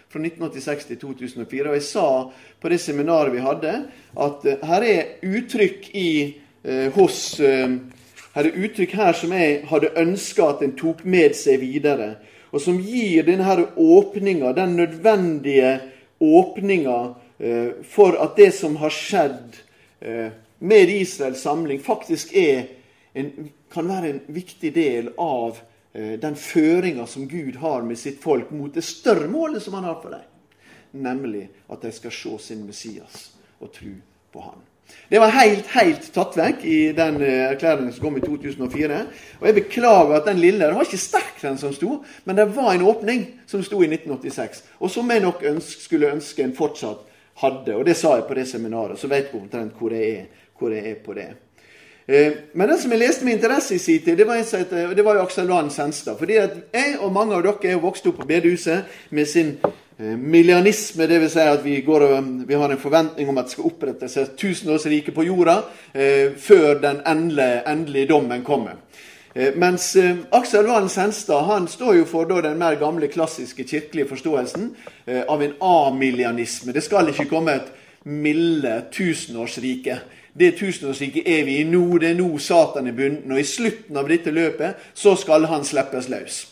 [0.08, 1.66] fra 1986 til 2004.
[1.68, 2.06] Og jeg sa
[2.62, 3.74] på det seminaret vi hadde,
[4.26, 6.08] at her er uttrykk i,
[6.96, 7.18] hos
[8.36, 12.18] her er uttrykk her som jeg hadde ønska at en tok med seg videre,
[12.52, 15.70] og som gir denne her åpninga, den nødvendige
[16.20, 16.98] åpninga
[17.40, 19.56] eh, for at det som har skjedd
[20.04, 20.28] eh,
[20.60, 22.36] med Israels samling, faktisk
[23.16, 25.58] en, kan være en viktig del av
[25.92, 29.88] eh, den føringa som Gud har med sitt folk mot det større målet som han
[29.88, 30.24] har for dem,
[31.06, 33.94] nemlig at de skal se sin Messias og tro
[34.32, 34.64] på han.
[35.08, 39.00] Det var helt, helt tatt vekk i den eh, erklæringen som kom i 2004.
[39.40, 42.46] Og jeg beklager at den lille Den var ikke sterk, den som sto, men det
[42.56, 44.62] var en åpning som sto i 1986.
[44.78, 47.02] Og som jeg nok ønske, skulle ønske en fortsatt
[47.42, 47.74] hadde.
[47.74, 50.74] Og det sa jeg på det seminaret, så vet du omtrent hvor jeg er, hvor
[50.74, 51.28] jeg er på det.
[52.06, 54.26] Eh, men den som jeg leste med interesse i sin tid, det
[55.04, 56.18] var, jo Aksel Lund Senstad.
[56.18, 59.56] fordi at jeg og mange av dere er jo vokst opp på bedehuset med sin
[59.56, 61.32] milianisme, Millianisme, dvs.
[61.32, 62.02] Si at vi, går,
[62.44, 65.54] vi, har en forventning om at det skal opprettes et tusenårsrike på jorda
[65.94, 68.76] eh, før den endelige, endelige, dommen kommer.
[69.32, 73.64] Eh, mens eh, Aksel Valen Senstad han står jo for da, den mer gamle, klassiske
[73.64, 74.68] kirkelige forståelsen
[75.06, 76.76] eh, av en amillianisme.
[76.76, 77.72] Det skal ikke komme et
[78.04, 79.96] milde tusenårsrike.
[80.38, 81.98] Det tusenårsriket er vi i nå.
[81.98, 83.32] Det er nå Satan er bunden.
[83.32, 86.44] Og i slutten av dette løpet så skal han slippes løs.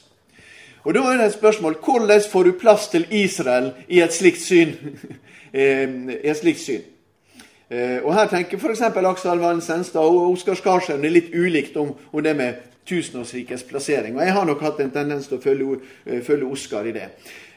[0.84, 4.40] Og Da er det et spørsmål hvordan får du plass til Israel i et slikt
[4.40, 4.74] syn?
[5.54, 6.80] Eh, I et slikt syn.
[7.70, 8.80] Eh, og Her tenker f.eks.
[8.82, 12.56] Aksel Vann Senstad og Oskar Skarsheim er litt ulikt om, om det med
[12.90, 14.16] tusenårsrikets plassering.
[14.16, 17.06] Og Jeg har nok hatt en tendens til å følge, eh, følge Oskar i det.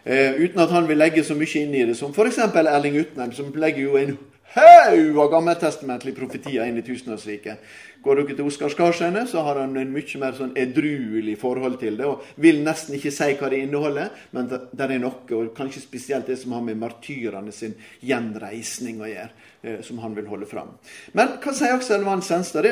[0.06, 2.38] uten at han vil legge så mye inn i det, som f.eks.
[2.38, 4.18] Erling Utnem, som legger jo en
[4.58, 7.62] haug av gammeltestamentlige profetier inn i tusenårsriket.
[8.04, 11.98] Går dere til Oskar Skarsheine, så har han en mye mer sånn edruelig forhold til
[12.00, 12.08] det.
[12.08, 16.30] Og vil nesten ikke si hva det inneholder, men det er noe, og kanskje spesielt
[16.30, 20.76] det som har med martyrene sin gjenreisning å gjøre, eh, som han vil holde fram.
[21.14, 22.70] Men hva sier Aksel Vann Senstad?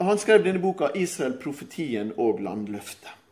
[0.00, 3.23] Han skrev denne boka 'Israel, profetien og landløftet'.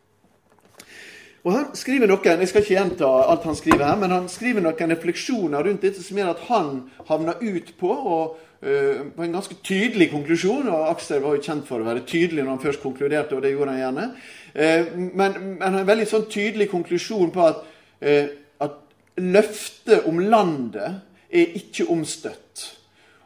[1.43, 4.63] Og Han skriver noen, Jeg skal ikke gjenta alt han skriver her, men han skriver
[4.63, 6.69] noen refleksjoner rundt dette som gjør at han
[7.09, 10.69] havner ut på, og, uh, på en ganske tydelig konklusjon.
[10.71, 13.51] og Aksel var jo kjent for å være tydelig når han først konkluderte, og det
[13.51, 14.07] gjorde han gjerne.
[14.55, 17.59] Uh, men, men en veldig sånn tydelig konklusjon på at,
[18.07, 18.31] uh,
[18.63, 18.79] at
[19.19, 22.69] løftet om landet er ikke omstøtt.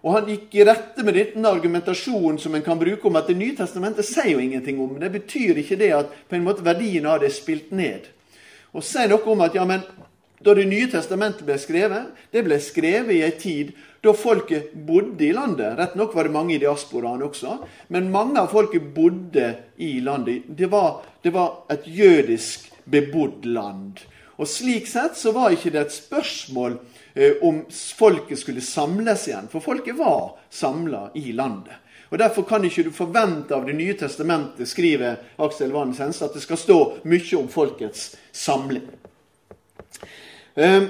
[0.08, 3.38] Og Han gikk i rette med denne argumentasjonen som en kan bruke om at Det
[3.38, 4.96] nye testamentet sier jo ingenting om.
[5.00, 8.08] Det betyr ikke det at på en måte verdien av det er spilt ned.
[8.76, 9.86] Og sier noe om at ja, men
[10.38, 13.72] da Det nye testamentet ble skrevet, det ble skrevet i en tid
[14.05, 15.74] da folket bodde i landet.
[15.80, 17.55] Rett nok var det mange i diasporaen også,
[17.89, 19.47] men mange av folket bodde
[19.82, 20.45] i landet.
[20.45, 24.03] Det var, det var et jødisk bebodd land.
[24.38, 26.78] Og Slik sett så var ikke det et spørsmål
[27.18, 31.82] eh, om folket skulle samles igjen, for folket var samla i landet.
[32.10, 36.34] Og Derfor kan ikke du forvente av Det nye testamentet, skriver Aksel Wann Sense, at
[36.34, 38.88] det skal stå mye om folkets samling.
[40.55, 40.88] Um,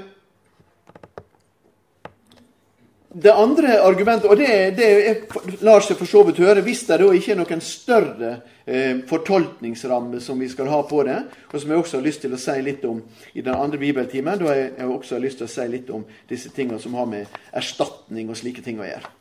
[3.21, 7.07] det andre argumentet, og det, det lar seg for så vidt høre hvis det da
[7.15, 8.31] ikke er noen større
[8.67, 11.17] eh, fortolkningsramme som vi skal ha på det,
[11.49, 13.01] og som jeg også har lyst til å si litt om
[13.33, 16.53] i den andre bibeltimen, da har jeg også lyst til å si litt om disse
[16.53, 19.16] tingene som har med erstatning og slike ting å gjøre.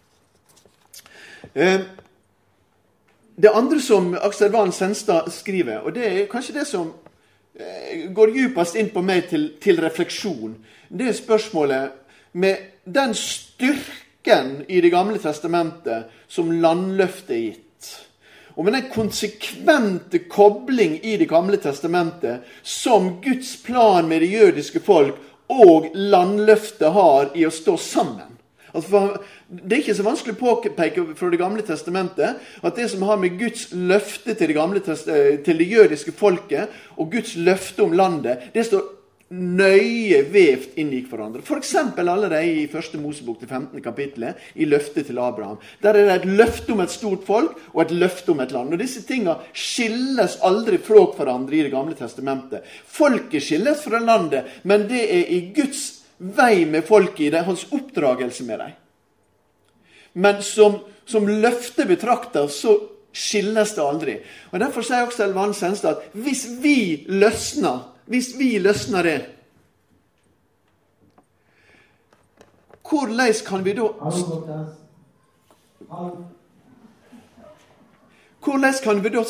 [1.55, 1.81] Eh,
[3.37, 6.93] det andre som Aksel Wahn Senstad skriver, og det er kanskje det som
[7.55, 10.57] eh, går djupest inn på meg til, til refleksjon,
[10.89, 11.93] det er spørsmålet
[12.33, 17.91] med den styrken i Det gamle testamentet som landløftet er gitt.
[18.57, 24.81] Og med den konsekvente kobling i Det gamle testamentet som Guds plan med det jødiske
[24.81, 28.36] folk og landløftet har i å stå sammen.
[28.77, 29.03] Altså
[29.49, 33.21] det er ikke så vanskelig å påpeke fra Det gamle testamentet at det som har
[33.21, 38.51] med Guds løfte til det, gamle, til det jødiske folket og Guds løfte om landet,
[38.55, 38.85] det står
[39.35, 41.43] nøye vevt inn i hverandre.
[41.43, 41.73] F.eks.
[41.99, 43.83] allerede i første Mosebok til 15.
[43.83, 45.59] kapittelet, i løftet til Abraham.
[45.83, 48.73] Der er det et løfte om et stort folk og et løfte om et land.
[48.73, 52.63] Og Disse tingene skilles aldri fra hverandre i Det gamle testamentet.
[52.87, 57.67] Folket skilles fra landet, men det er i Guds vei med folket, i det, hans
[57.73, 58.77] oppdragelse med dem.
[60.13, 62.79] Men som, som løftet betrakter, så
[63.17, 64.17] skilles det aldri.
[64.53, 69.27] Og Derfor sier også Elvan Senstad at hvis vi løsner hvis vi løsner det,
[72.89, 73.83] hvordan kan vi da
[78.45, 79.25] Hvordan kan vi da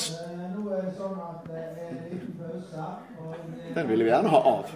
[3.74, 4.70] Den ville vi gjerne ha av.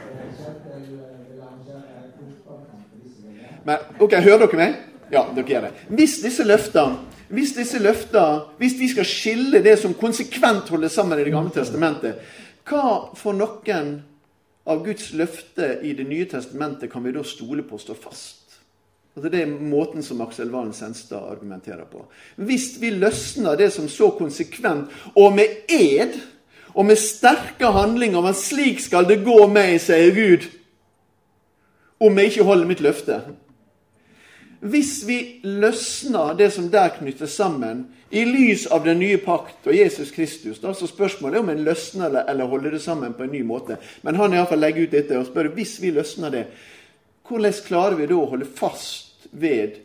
[3.66, 4.80] Men ok, Hører dere meg?
[5.10, 5.74] Ja, dere gjør det.
[5.98, 11.18] Hvis disse løftene hvis disse løfter, hvis vi skal skille det som konsekvent holder sammen
[11.18, 12.20] i Det gamle testamentet,
[12.66, 13.96] hva for noen
[14.66, 18.60] av Guds løfte i Det nye testamentet kan vi da stole på å stå fast?
[19.16, 22.04] Altså Det er måten som Aksel Valen Senstad argumenterer på.
[22.36, 26.20] Hvis vi løsner det som så konsekvent, og med ed,
[26.76, 30.46] og med sterke handlinger Men slik skal det gå meg, sier Gud,
[32.00, 33.20] om jeg ikke holder mitt løfte.
[34.60, 39.74] Hvis vi løsner det som der knyttes sammen, i lys av den nye pakt og
[39.74, 43.24] Jesus Kristus, da, så spørsmålet er om en løsner det eller holder det sammen på
[43.24, 43.80] en ny måte.
[44.06, 46.44] Men han iallfall legger ut dette og spør hvis vi løsner det,
[47.26, 49.80] hvordan klarer vi da å holde fast ved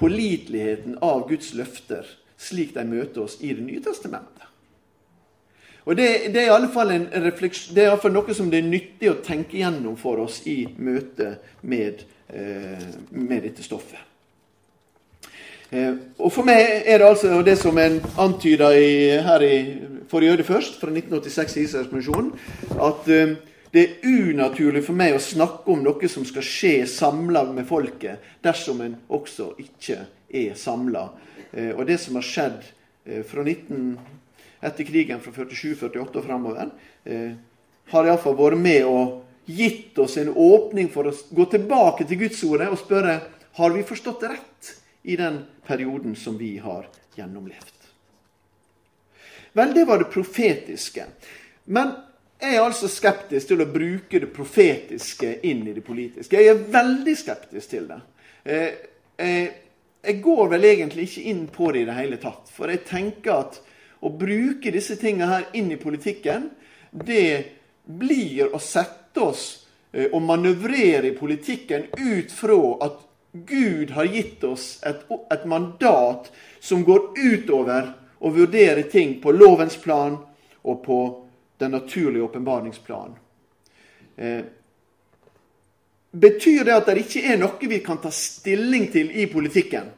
[0.00, 2.06] påliteligheten av Guds løfter,
[2.38, 4.55] slik de møter oss i Det nye testamentet?
[5.86, 6.90] Og Det, det er fall
[8.10, 13.44] noe som det er nyttig å tenke gjennom for oss i møte med, eh, med
[13.46, 14.00] dette stoffet.
[15.70, 18.72] Eh, og For meg er det altså det som en antyda
[19.26, 19.56] her i
[20.06, 22.32] For det først, fra 1986 i Israelskommisjonen,
[22.82, 23.36] at eh,
[23.74, 28.22] det er unaturlig for meg å snakke om noe som skal skje samla med folket,
[28.42, 31.08] dersom en også ikke er samla.
[31.74, 32.62] Og det som har skjedd
[33.26, 33.98] fra 19,
[34.60, 36.70] etter krigen fra 47-48 og framover,
[37.92, 42.42] har iallfall vært med og gitt oss en åpning for å gå tilbake til Guds
[42.46, 43.20] ordet og spørre
[43.56, 44.72] har vi forstått det rett
[45.06, 47.76] i den perioden som vi har gjennomlevd.
[49.56, 51.06] Vel, det var det profetiske.
[51.64, 51.94] Men
[52.36, 56.36] jeg er altså skeptisk til å bruke det profetiske inn i det politiske.
[56.36, 58.00] Jeg er veldig skeptisk til det.
[58.44, 58.74] Eh,
[59.16, 59.54] eh,
[60.06, 62.50] jeg går vel egentlig ikke inn på det i det hele tatt.
[62.52, 63.56] For jeg tenker at
[64.00, 66.50] å bruke disse tingene her inn i politikken,
[66.90, 67.44] det
[67.86, 69.44] blir å sette oss
[69.92, 73.02] eh, og manøvrere i politikken ut fra at
[73.46, 76.30] Gud har gitt oss et, et, mandat
[76.60, 80.16] som går utover å vurdere ting på lovens plan
[80.62, 81.00] og på
[81.60, 83.12] den naturlige åpenbaringsplan.
[84.16, 84.40] Eh,
[86.10, 89.92] betyr det at det ikke er noe vi kan ta stilling til i politikken?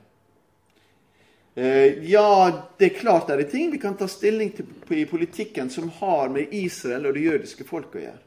[1.59, 5.71] Eh, ja, det er klart det er ting vi kan ta stilling til i politikken
[5.71, 8.21] som har med Israel og det jødiske folk å gjøre.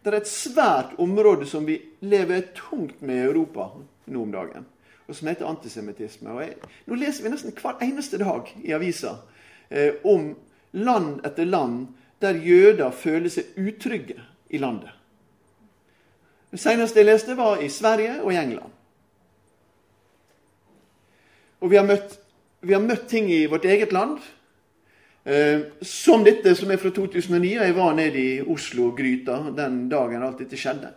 [0.00, 3.66] Det er et svært område som vi lever tungt med i Europa
[4.08, 4.64] nå om dagen,
[5.04, 6.46] og som heter antisemittisme.
[6.86, 9.18] nå leser vi nesten hver eneste dag i avisa
[9.68, 10.32] eh, om
[10.72, 11.88] land etter land
[12.24, 14.16] der jøder føler seg utrygge
[14.48, 14.96] i landet.
[16.50, 18.72] Det seneste jeg leste, var i Sverige og i England.
[21.60, 22.16] Og vi har møtt,
[22.60, 24.18] vi har møtt ting i vårt eget land.
[25.24, 27.58] Eh, som dette som er fra 2009.
[27.58, 30.92] og Jeg var nede i Oslo-gryta den dagen alt dette skjedde.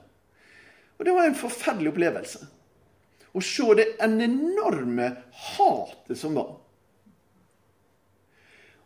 [0.98, 2.44] Og det var en forferdelig opplevelse.
[3.34, 5.10] Å se det en enorme
[5.48, 6.54] hatet som var.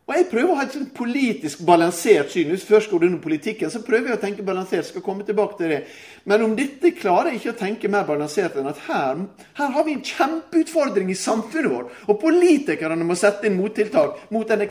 [0.08, 2.48] Og Jeg prøver å ha et sånn politisk balansert syn.
[2.48, 4.86] Hvis først går det under politikken, så prøver jeg å tenke balansert.
[4.86, 5.82] skal komme tilbake til det.
[6.24, 9.20] Men om dette klarer jeg ikke å tenke mer balansert enn at her,
[9.60, 11.92] her har vi en kjempeutfordring i samfunnet vårt.
[12.08, 14.64] Og politikerne må sette inn mottiltak mot den,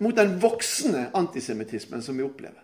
[0.00, 2.58] mot den voksne antisemittismen som vi opplever.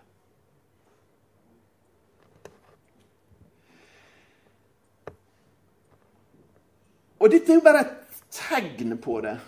[7.23, 9.39] Og dette er jo bare et tegn på det.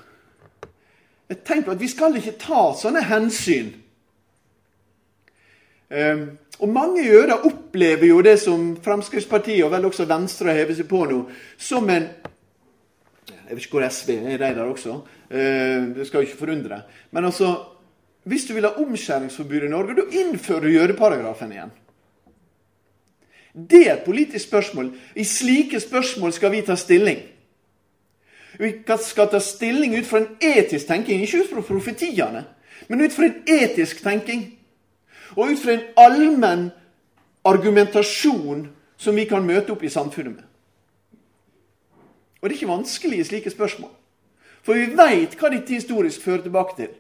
[1.30, 3.70] Et tenker at vi skal ikke ta sånne hensyn.
[5.90, 6.24] Um,
[6.60, 11.02] og mange jøder opplever jo det som Fremskrittspartiet og vel også Venstre hever seg på
[11.10, 11.24] nå,
[11.58, 12.10] som en
[13.50, 15.00] Jeg vet ikke hvor SV er, de der også.
[15.30, 16.84] Uh, det skal jo ikke forundre.
[17.12, 17.56] Men altså,
[18.30, 21.72] hvis du vil ha omskjæringsforbud i Norge, da innfører du jødeparagrafen igjen.
[23.54, 24.92] Det er et politisk spørsmål.
[25.16, 27.24] I slike spørsmål skal vi ta stilling.
[28.60, 32.44] Vi skal ta stilling ut fra en etisk tenking, ikke ut fra profetiene,
[32.90, 34.44] men ut fra en etisk tenking.
[35.38, 36.66] Og ut fra en allmenn
[37.48, 38.66] argumentasjon
[39.00, 40.44] som vi kan møte opp i samfunnet med.
[42.40, 43.94] Og det er ikke vanskelig i slike spørsmål.
[44.64, 46.92] For vi veit hva dette historisk fører tilbake til.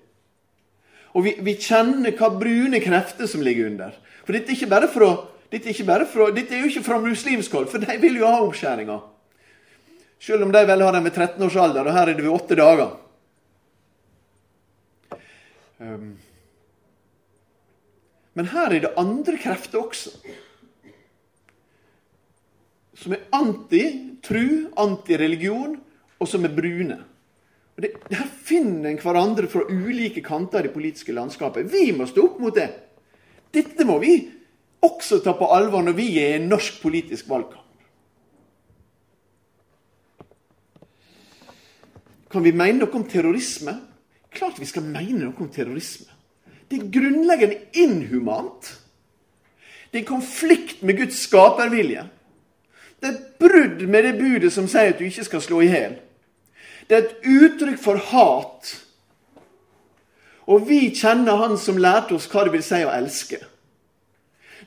[1.12, 3.96] Og vi, vi, kjenner hva brune krefter som ligger under.
[4.24, 5.12] For dette er ikke bare fra,
[5.52, 8.20] dette er, ikke bare fra, dette er jo ikke fra muslimsk hold, for de vil
[8.22, 9.00] jo ha omskjæringer.
[10.20, 12.36] Selv om de vel har den ved 13 års alder, og her er det ved
[12.36, 12.98] åtte dager.
[15.80, 16.18] Um.
[18.36, 20.12] Men her er det andre krefter også.
[23.00, 25.78] Som er anti-tru, anti-religion,
[26.20, 27.00] og som er brune.
[27.78, 31.72] Og det, Her finner en hverandre fra ulike kanter i det politiske landskapet.
[31.72, 32.68] Vi må stå opp mot det.
[33.56, 34.18] Dette må vi
[34.84, 37.69] også ta på alvor når vi er i en norsk politisk valgkamp.
[42.30, 43.74] Kan vi mene noe om terrorisme?
[44.34, 46.10] Klart vi skal mene noe om terrorisme.
[46.70, 48.76] Det er grunnleggende inhumant.
[49.90, 52.04] Det er konflikt med Guds skapervilje.
[53.00, 55.72] Det er et brudd med det budet som sier at du ikke skal slå i
[55.72, 55.98] hjel.
[56.86, 58.70] Det er et uttrykk for hat.
[60.50, 63.40] Og vi kjenner Han som lærte oss hva det vil si å elske.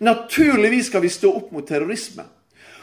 [0.02, 2.24] Naturligvis skal vi stå opp mot terrorisme.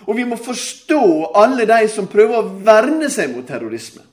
[0.08, 1.02] Og vi må forstå
[1.36, 4.06] alle de som prøver å verne seg mot terrorisme.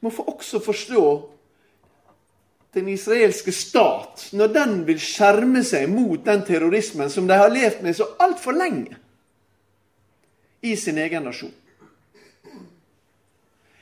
[0.00, 1.04] Må få også forstå
[2.74, 7.82] den israelske stat når den vil skjerme seg mot den terrorismen som de har levd
[7.84, 8.96] med så altfor lenge
[10.62, 11.52] i sin egen nasjon.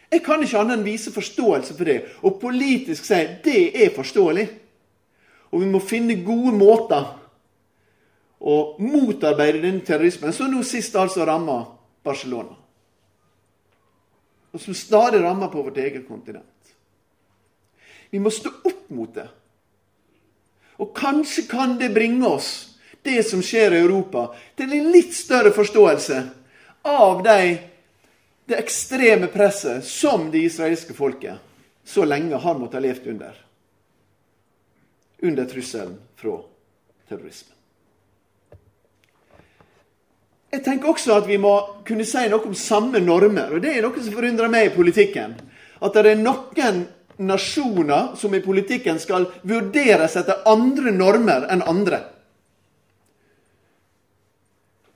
[0.08, 4.46] Jeg kan ikke annet enn vise forståelse for det, og politisk si det er forståelig.
[5.52, 7.10] Og vi må finne gode måter
[8.38, 11.66] å motarbeide denne terrorismen, som nå sist altså rammer
[12.06, 12.56] Barcelona
[14.53, 16.44] og som stadig rammer på vårt eget kontinent.
[18.11, 19.26] Vi må stå opp mot det.
[20.78, 25.53] Og kanskje kan det bringe oss, det som skjer i Europa, til en litt større
[25.55, 26.22] forståelse
[26.88, 27.59] av de,
[28.49, 31.44] det ekstreme presset som det israelske folket
[31.88, 33.36] så lenge har måttet ha levd under.
[35.24, 36.36] Under trusselen fra
[37.09, 37.57] terrorisme.
[40.49, 41.55] Jeg tenker også at vi må
[41.86, 43.53] kunne si noe om samme normer.
[43.55, 45.34] og Det er noe som forundrer meg i politikken.
[45.84, 46.86] At det er noen
[47.18, 52.01] nasjoner som i politikken skal vurderes etter andre normer enn andre.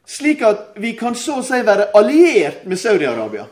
[0.09, 3.47] Slik at vi kan så å si være alliert med Saudi-Arabia.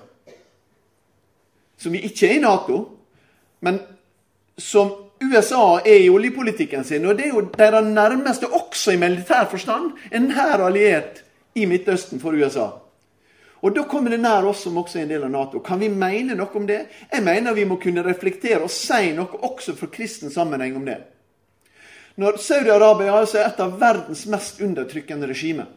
[1.81, 2.83] Som vi ikke er i Nato,
[3.65, 3.79] men
[4.61, 7.07] som USA er i oljepolitikken sin.
[7.09, 11.25] Og det er jo deres nærmeste, også i militær forstand, en nær alliert
[11.55, 12.71] i Midtøsten for USA.
[13.61, 15.61] Og Da kommer det nær oss som også er en del av Nato.
[15.61, 16.87] Kan vi mene noe om det?
[17.13, 20.97] Jeg mener vi må kunne reflektere og si noe også for kristen sammenheng om det.
[22.17, 25.69] Når Saudi-Arabia altså er et av verdens mest undertrykkende regimer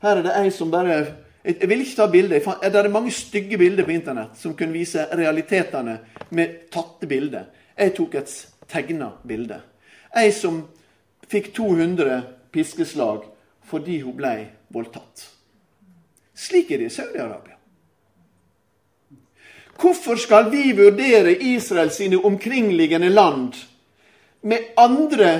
[0.00, 1.00] Her er det ei som bare
[1.44, 2.44] Jeg vil ikke ta bilder.
[2.62, 5.98] Det er mange stygge bilder på Internett som kunne vise realitetene
[6.36, 7.46] med tatte bilder.
[7.78, 8.34] Jeg tok et
[8.68, 9.56] tegna bilde.
[10.16, 10.66] Ei som
[11.28, 12.22] fikk 200
[12.52, 13.24] piskeslag
[13.70, 14.34] fordi hun ble
[14.72, 15.26] voldtatt.
[16.34, 17.56] Slik er det i Saudi-Arabia.
[19.80, 23.56] Hvorfor skal vi vurdere Israel sine omkringliggende land
[24.42, 25.30] med andre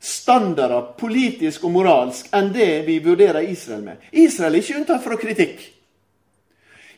[0.00, 4.04] standarder, politisk og moralsk, enn det vi vurderer Israel med.
[4.12, 5.64] Israel er ikke unntatt fra kritikk.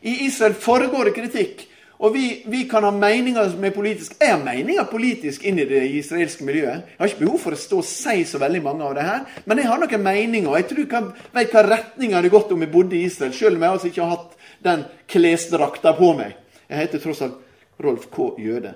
[0.01, 1.65] I Israel foregår det kritikk.
[1.99, 4.15] Og vi, vi, kan ha meninger som er politiske.
[4.21, 6.85] Jeg har meninger politisk inn i det israelske miljøet.
[6.93, 9.25] Jeg har ikke behov for å stå og si så veldig mange av det her,
[9.43, 10.55] men jeg har noen meninger.
[10.61, 13.59] Jeg tror jeg vet hva retning jeg hadde gått om jeg bodde i Israel, selv
[13.59, 16.39] om jeg altså ikke har hatt den klesdrakta på meg.
[16.69, 18.31] Jeg heter tross alt Rolf K.
[18.47, 18.73] Jøde.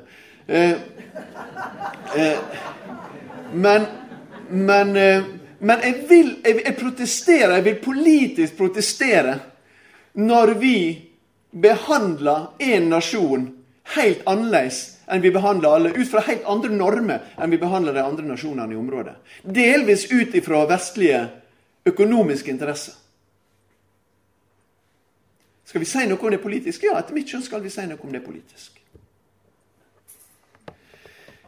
[0.48, 0.76] Eh,
[2.20, 2.62] eh,
[3.54, 3.88] men
[4.50, 5.24] men, eh,
[5.60, 9.38] men jeg vil jeg, jeg protesterer, jeg vil politisk protestere
[10.14, 10.78] når vi
[11.54, 13.46] behandler en nasjon
[13.96, 14.82] helt annerledes
[15.12, 18.74] enn vi behandler alle, ut fra helt andre normer enn vi behandler de andre nasjonene
[18.74, 19.16] i området.
[19.44, 21.26] Delvis ut ifra vestlige
[21.86, 22.96] økonomiske interesser.
[25.68, 26.86] Skal vi si noe om det politisk?
[26.86, 28.80] Ja, etter mitt skjønn skal vi si noe om det politisk.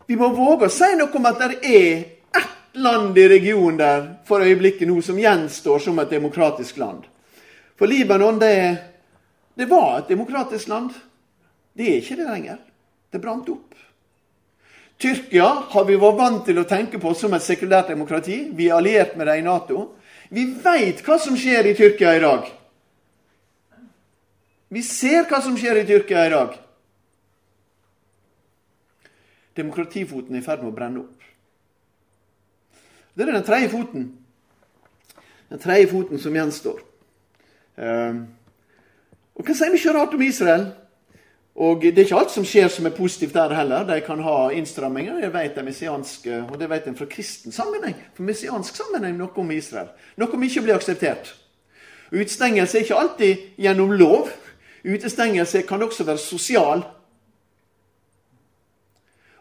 [0.06, 2.03] Vi må våge å si noe om at det er
[2.36, 7.06] ett land i regionen der for øyeblikket nå som gjenstår som et demokratisk land.
[7.76, 8.56] For Libanon, det,
[9.56, 10.91] det var et demokratisk land.
[11.76, 12.60] Det er ikke det lenger.
[13.12, 13.76] Det brant opp.
[14.99, 18.45] Tyrkia har vi vært vant til å tenke på som et sekulært demokrati.
[18.56, 19.88] Vi er alliert med dem i Nato.
[20.32, 22.47] Vi veit hva som skjer i Tyrkia i dag.
[24.76, 26.56] Vi ser hva som skjer i Tyrkia i dag.
[29.56, 31.28] Demokratifoten er i ferd med å brenne opp.
[33.16, 34.08] Det er den tredje foten.
[35.51, 36.82] Den tredje foten som gjenstår.
[37.76, 38.26] Um,
[39.36, 40.65] og Hva sier mye rart om Israel?
[41.55, 43.83] Og Det er ikke alt som skjer som er positivt der heller.
[43.88, 45.19] De kan ha innstramminger.
[45.19, 47.95] Jeg vet messianske, og det vet en fra kristen sammenheng.
[48.13, 49.88] For messiansk sammenheng noe om Israel.
[50.17, 51.31] Noe om ikke å bli akseptert.
[52.11, 54.29] Utstengelse er ikke alltid gjennom lov.
[54.83, 56.83] Utestengelse kan også være sosial.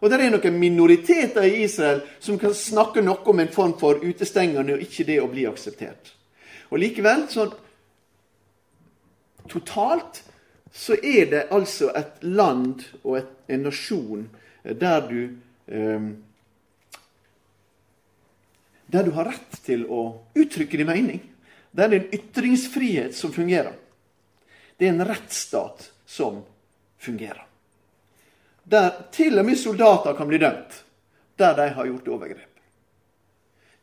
[0.00, 4.02] Og det er noen minoriteter i Israel som kan snakke noe om en form for
[4.04, 6.14] utestengende og ikke det å bli akseptert.
[6.70, 7.50] Og likevel, så
[9.48, 10.22] totalt,
[10.72, 14.28] så er det altså et land og et, en nasjon
[14.64, 15.18] der du
[15.66, 16.12] eh,
[18.94, 20.00] Der du har rett til å
[20.36, 21.22] uttrykke din mening.
[21.72, 23.72] Der det er en ytringsfrihet som fungerer.
[24.76, 26.42] Det er en rettsstat som
[27.00, 27.42] fungerer
[28.64, 30.80] der til og med soldater kan bli dømt
[31.36, 32.53] der de har gjort overgrep.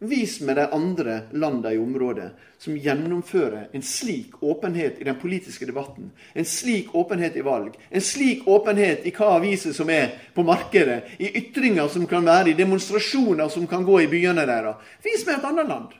[0.01, 5.67] Vis meg de andre landene i området som gjennomfører en slik åpenhet i den politiske
[5.69, 10.41] debatten, en slik åpenhet i valg, en slik åpenhet i hva aviser som er på
[10.45, 14.81] markedet, i ytringer som kan være, i demonstrasjoner som kan gå i byene deres.
[15.05, 15.93] Vis meg et annet land.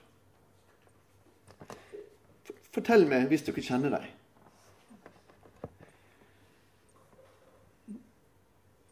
[2.74, 4.08] Fortell meg hvis dere kjenner dem.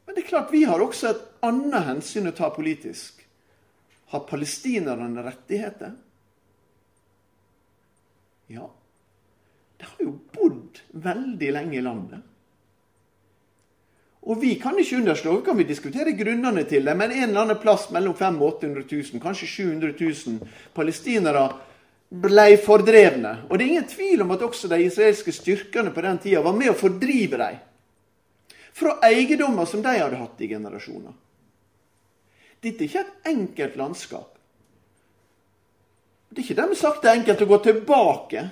[0.05, 3.18] Men det er klart vi har også et annet hensyn å ta politisk.
[4.09, 5.91] Har palestinerne rettigheter?
[8.47, 8.71] Ja.
[9.77, 12.25] De har jo bodd veldig lenge i landet.
[14.29, 17.45] Og vi kan ikke underslå, vi kan vi diskutere grunnene til det, men en eller
[17.45, 18.83] annen plass mellom 500 og 800
[19.13, 21.45] 000, kanskje 700 000 palestinere
[22.09, 23.35] ble fordrevne.
[23.47, 26.57] Og det er ingen tvil om at også de israelske styrkene på den tida var
[26.57, 27.65] med å fordrive dem
[28.79, 31.13] fra eiendommer som de hadde hatt i generasjoner.
[32.63, 34.35] Dette er ikke et enkelt landskap.
[36.29, 38.43] Det er ikke dermed sagt det er enkelt å gå tilbake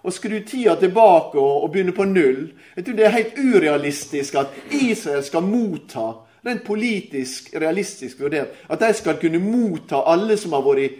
[0.00, 2.48] og skru tida tilbake og, og begynne på null.
[2.76, 6.08] Jeg tror Det er helt urealistisk at Israel skal motta
[6.46, 10.90] rent politisk realistisk vurdert, at de skal kunne motta alle som har vært i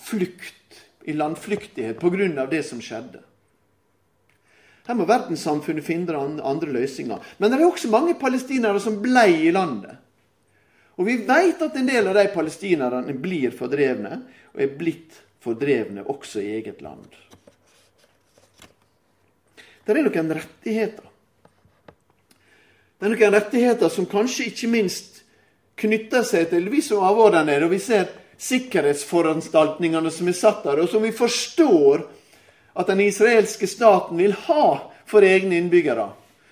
[0.00, 2.46] flukt, i landflyktighet, pga.
[2.50, 3.22] det som skjedde.
[4.86, 7.18] Her må verdenssamfunnet finne andre løsninger.
[7.38, 10.00] Men det er også mange palestinere som ble i landet.
[11.00, 14.18] Og vi vet at en del av de palestinerne blir fordrevne,
[14.52, 17.06] og er blitt fordrevne også i eget land.
[19.80, 21.06] Det er noen rettigheter.
[23.00, 25.22] Det er noen rettigheter som kanskje ikke minst
[25.80, 30.36] knytter seg til vi som har vært der nede, og vi ser sikkerhetsforanstaltningene som er
[30.36, 32.04] satt der, og som vi forstår
[32.76, 34.66] at den israelske staten vil ha
[35.08, 36.10] for egne innbyggere.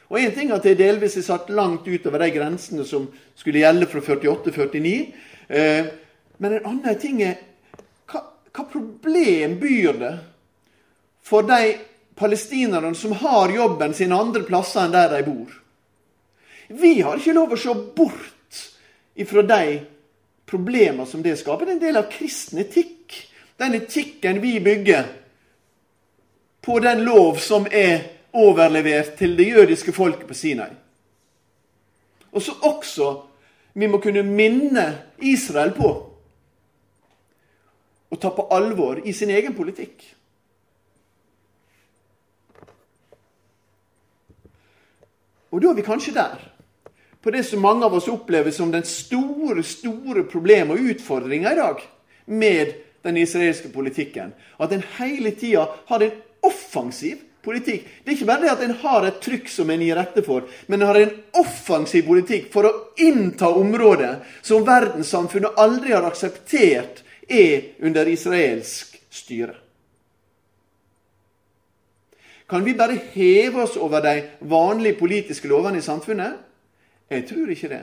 [0.08, 3.04] Og Én ting er at det delvis er satt langt utover de grensene som
[3.36, 4.94] skulle gjelde fra 48-49.
[5.48, 5.90] Eh,
[6.38, 7.36] men en annen ting er
[8.08, 8.22] hva,
[8.54, 10.14] hva problem byr det
[11.28, 11.74] for de
[12.18, 15.52] palestinerne som har jobben sin andre plasser enn der de bor?
[16.68, 18.64] Vi har ikke lov å se bort
[19.18, 19.78] ifra de
[20.48, 21.66] problemene som det skaper.
[21.66, 23.16] Det er en del av kristen etikk.
[23.60, 25.08] Den etikken vi bygger
[26.64, 30.70] på den lov som er overlevert til det jødiske folket på Sinai.
[32.32, 33.14] Og så også
[33.78, 34.86] vi må kunne minne
[35.22, 36.08] Israel på.
[38.08, 40.00] å ta på alvor i sin egen politikk.
[45.52, 46.40] Og da er vi kanskje der.
[47.20, 51.58] På det som mange av oss opplever som den store, store problemet og utfordringa i
[51.58, 51.84] dag
[52.26, 52.74] med
[53.04, 54.32] den israelske politikken.
[54.60, 57.86] At en hele tida har en offensiv politikk.
[58.04, 60.48] Det er ikke bare det at en har et trykk som en gir rette for,
[60.66, 62.74] men en har en offensiv politikk for å
[63.04, 69.54] innta områder som verdenssamfunnet aldri har akseptert er under israelsk styre.
[72.48, 76.38] Kan vi bare heve oss over de vanlige politiske lovene i samfunnet?
[77.08, 77.82] Jeg tror ikke det.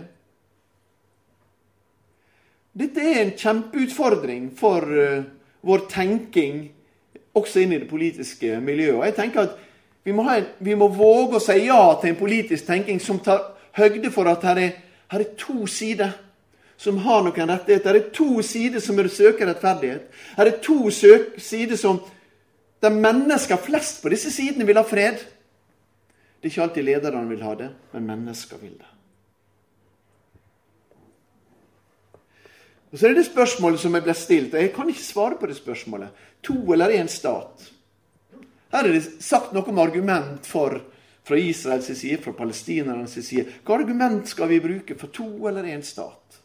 [2.75, 5.21] Dette er en kjempeutfordring for uh,
[5.65, 6.65] vår tenking
[7.35, 8.97] også inn i det politiske miljøet.
[8.99, 9.57] Og jeg tenker at
[10.05, 13.41] vi må, en, vi må, våge å si ja til en politisk tenking som tar
[13.75, 14.75] høgde for at her er,
[15.11, 16.13] her er to sider
[16.77, 17.89] som har noen rettigheter.
[17.89, 20.09] Her er to sider som søker rettferdighet.
[20.37, 22.03] Her er to sider som
[22.83, 25.23] der mennesker flest på disse sidene vil ha fred.
[26.37, 28.94] Det er ikke alltid lederne vil ha det, men mennesker vil det.
[32.91, 35.39] Og Så er det det spørsmålet som jeg ble stilt, og jeg kan ikke svare
[35.39, 36.09] på det spørsmålet.
[36.43, 37.71] To eller én stat?
[38.71, 40.79] Her er det sagt noe om argument for,
[41.25, 43.45] fra Israels side, fra palestinernes side.
[43.65, 46.41] Hva argument skal vi bruke for to eller én stat?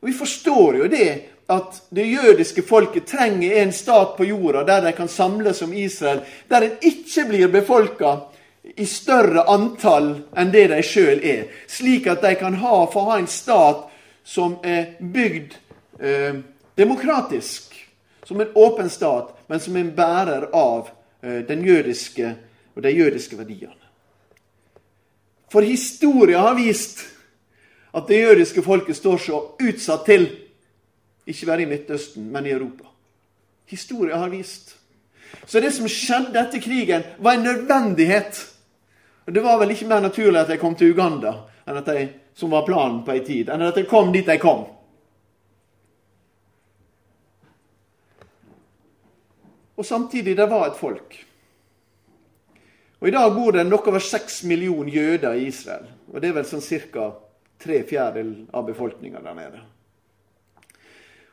[0.00, 1.10] Og Vi forstår jo det
[1.48, 6.20] at det jødiske folket trenger en stat på jorda der de kan samles som Israel,
[6.48, 8.16] der en ikke blir befolka
[8.76, 13.18] i større antall enn det de sjøl er, slik at de kan ha, få ha
[13.18, 13.84] en stat
[14.24, 15.54] som er bygd
[16.00, 16.40] eh,
[16.74, 17.74] demokratisk,
[18.24, 20.88] som en åpen stat, men som en bærer av
[21.22, 22.34] eh, den jødiske
[22.74, 23.80] og de jødiske verdiene.
[25.52, 27.04] For historia har vist
[27.94, 30.24] at det jødiske folket står så utsatt til,
[31.26, 32.88] ikke bare i Midtøsten, men i Europa.
[33.70, 34.74] Historia har vist.
[35.46, 38.40] Så det som skjedde etter krigen, var en nødvendighet.
[39.26, 41.32] Og Det var vel ikke mer naturlig at jeg kom til Uganda
[41.64, 44.42] enn at jeg som var planen på ei tid, enn at jeg kom dit jeg
[44.42, 44.64] kom.
[49.74, 51.16] Og samtidig, det var et folk.
[52.98, 55.88] Og I dag bor det nok over seks millioner jøder i Israel.
[56.12, 57.10] Og det er vel sånn ca.
[57.58, 59.60] tre fjerdedeler av befolkninga der nede.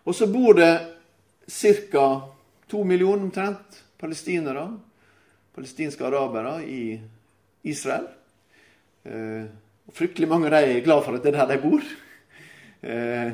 [0.03, 0.73] Og så bor det
[1.91, 2.07] ca.
[2.67, 4.65] to millioner omtrent palestinere,
[5.55, 6.99] palestinske arabere, i
[7.63, 8.07] Israel.
[9.03, 9.45] Eh,
[9.93, 11.87] Fryktelig mange av dem er glad for at det er der de bor.
[12.81, 13.31] Eh,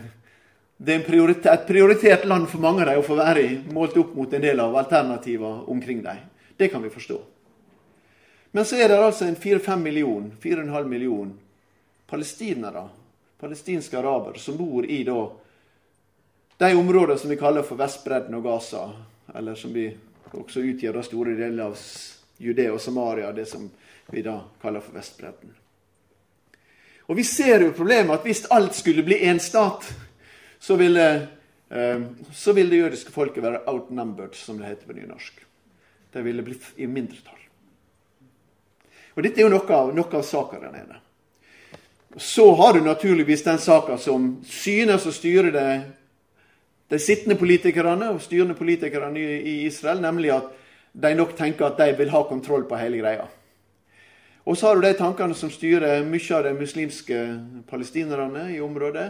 [0.77, 3.97] det er prioritet, et prioritert land for mange av dem å få være i, målt
[3.97, 6.21] opp mot en del av alternativene omkring dem.
[6.57, 7.17] Det kan vi forstå.
[8.51, 11.33] Men så er det altså en 4-5 million, 4,5 million
[12.07, 12.87] palestinere,
[13.39, 15.17] palestinske arabere, som bor i da,
[16.57, 18.87] de områdene som vi kaller for Vestbredden og Gaza,
[19.35, 19.89] eller som vi
[20.31, 21.77] også utgjør store deler av
[22.41, 23.69] Judea og Samaria, det som
[24.09, 25.53] vi da kaller for Vestbredden.
[27.07, 29.85] Og vi ser jo problemet at hvis alt skulle bli én stat,
[30.59, 31.27] så ville,
[31.71, 32.01] eh,
[32.33, 35.45] så ville det jødiske folket være outnumbered, som det heter på nynorsk.
[36.13, 37.39] De ville bli i mindretall.
[39.15, 40.99] Og Dette er jo noe av, noe av saka der nede.
[42.17, 45.69] Så har du naturligvis den saka som synes å styre det,
[46.87, 50.53] de sittende politikerne og styrende politikerne i Israel, nemlig at
[50.93, 53.27] de nok tenker at de vil ha kontroll på hele greia.
[54.47, 57.23] Og så har du de tankene som styrer mye av de muslimske
[57.67, 59.09] palestinerne i området,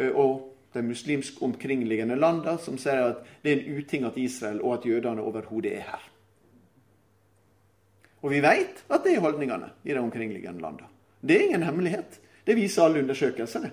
[0.00, 4.62] eh, og de muslimsk omkringliggende landene, som sier at det er en uting at Israel
[4.62, 6.08] og at jødene overhodet er her.
[8.22, 10.88] Og vi vet at det er holdningene i de omkringliggende landene.
[11.20, 12.20] Det er ingen hemmelighet.
[12.46, 13.70] Det viser alle undersøkelsene.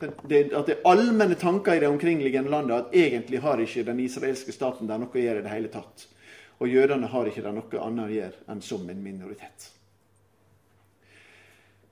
[0.00, 4.52] at det er allmenne tanker i de omkringliggende landene at egentlig har ikke den israelske
[4.52, 6.06] staten der noe å gjøre i det hele tatt.
[6.58, 9.68] Og jødene har ikke det noe annet å gjøre enn som en minoritet.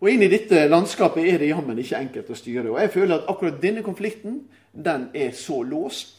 [0.00, 2.68] Og Inn i dette landskapet er det jammen ikke enkelt å styre.
[2.68, 4.42] Og jeg føler at akkurat denne konflikten
[4.72, 6.16] den er så låst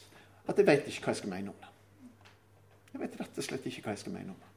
[0.47, 1.73] at jeg vet ikke hva jeg skal mene om det.
[2.93, 4.51] Jeg vet rett og slett ikke hva jeg skal mene om det.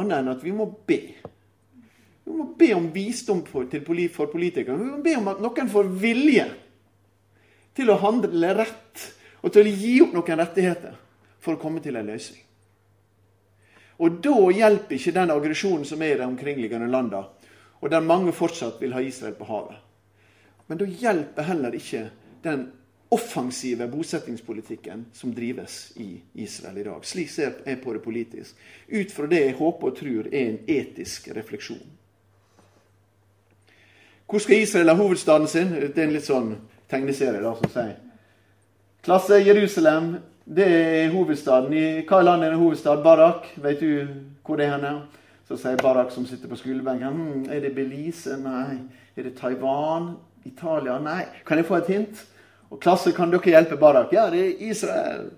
[0.00, 1.00] Annet enn at vi må be.
[2.24, 4.78] Vi må be om visdom for, for politikere.
[4.80, 6.48] Vi må be om at noen får vilje
[7.76, 9.04] til å handle rett
[9.44, 10.96] og til å gi opp noen rettigheter
[11.44, 12.43] for å komme til en løsning.
[13.98, 17.24] Og da hjelper ikke den aggresjonen som er i de omkringliggende landene,
[17.80, 19.76] og der mange fortsatt vil ha Israel på havet.
[20.66, 22.08] Men da hjelper heller ikke
[22.42, 22.70] den
[23.14, 27.04] offensive bosettingspolitikken som drives i Israel i dag.
[27.06, 28.56] Slik ser jeg på det politisk.
[28.88, 31.84] Ut fra det jeg håper og tror er en etisk refleksjon.
[34.26, 35.70] Hvor skal Israel ha hovedstaden sin?
[35.70, 36.54] Det er en litt sånn
[36.90, 38.00] tegneserie da, som sier
[39.04, 40.14] Klasse Jerusalem,
[40.44, 41.72] det er hovedstaden.
[41.72, 43.02] I hva land er det hovedstad?
[43.02, 43.46] Barak?
[43.56, 44.06] Vet du
[44.44, 45.00] hvor det er?
[45.48, 48.36] Så sier Barak, som sitter på skolebenken, hm, er det Belize?
[48.40, 48.78] Nei.
[49.16, 50.14] Er det Taiwan?
[50.44, 50.98] Italia?
[50.98, 51.24] Nei.
[51.46, 52.24] Kan jeg få et hint?
[52.70, 54.12] Og klasse, kan dere hjelpe Barak?
[54.12, 55.30] Ja, det er Israel.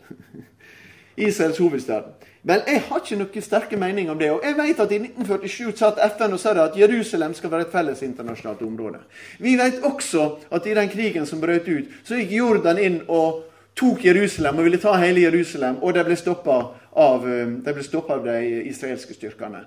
[1.17, 2.03] Israels hovedstad.
[2.47, 4.31] Vel, jeg har ikke noen sterke meninger om det.
[4.31, 7.73] Og jeg vet at i 1947 satt FN og sa at Jerusalem skal være et
[7.73, 9.01] felles internasjonalt område.
[9.43, 13.43] Vi vet også at i den krigen som brøt ut, så gikk Jordan inn og
[13.77, 16.59] tok Jerusalem og ville ta hele Jerusalem, og de ble stoppa
[16.97, 17.75] av, de,
[18.09, 18.39] av de
[18.71, 19.67] israelske styrkene.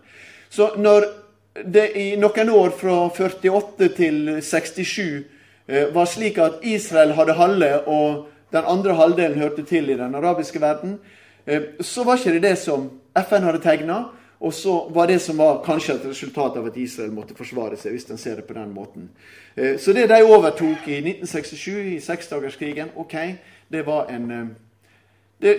[0.49, 1.05] Så når
[1.65, 4.99] det i noen år fra 48 til 67
[5.67, 10.15] eh, var slik at Israel hadde halve, og den andre halvdelen hørte til i den
[10.17, 10.97] arabiske verden,
[11.49, 14.03] Eh, så var ikke det det som FN hadde tegna.
[14.39, 17.91] Og så var det som var kanskje et resultat av at Israel måtte forsvare seg.
[17.91, 19.09] hvis den ser det på den måten.
[19.57, 23.15] Eh, så det de overtok i 1967, i seksdagerskrigen, ok,
[23.69, 24.47] det var en eh,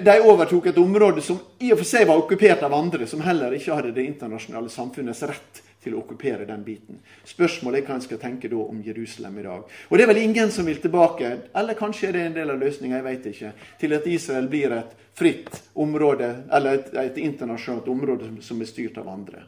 [0.05, 3.55] De overtok et område som i og for seg var okkupert av andre, som heller
[3.57, 6.99] ikke hadde det internasjonale samfunnets rett til å okkupere den biten.
[7.25, 9.63] Spørsmålet er hva en skal tenke da om Jerusalem i dag.
[9.89, 12.61] Og det er vel ingen som vil tilbake, eller kanskje er det en del av
[12.61, 17.89] løsninga, jeg vet ikke, til at Israel blir et fritt område, eller et, et internasjonalt
[17.89, 19.47] område som, som, er styrt av andre.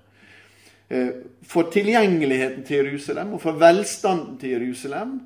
[0.88, 1.12] Eh,
[1.48, 5.18] for tilgjengeligheten til Jerusalem, og for velstanden til Jerusalem,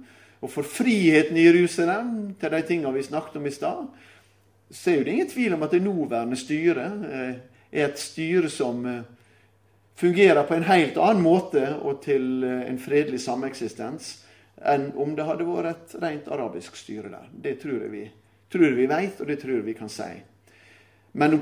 [0.46, 3.86] og for friheten i Jerusalem, til de tingene vi snakket om i stad,
[4.70, 7.34] så er det ingen tvil om at det nåværende styret eh,
[7.72, 9.02] er et styre som eh,
[9.98, 14.12] fungerer på en helt annen måte og til eh, en fredelig sameksistens
[14.56, 17.28] enn om det hadde vært et rent arabisk styre der.
[17.30, 18.06] Det tror jeg vi,
[18.52, 20.08] tror vi vet, og det tror jeg vi kan si.
[21.12, 21.40] Men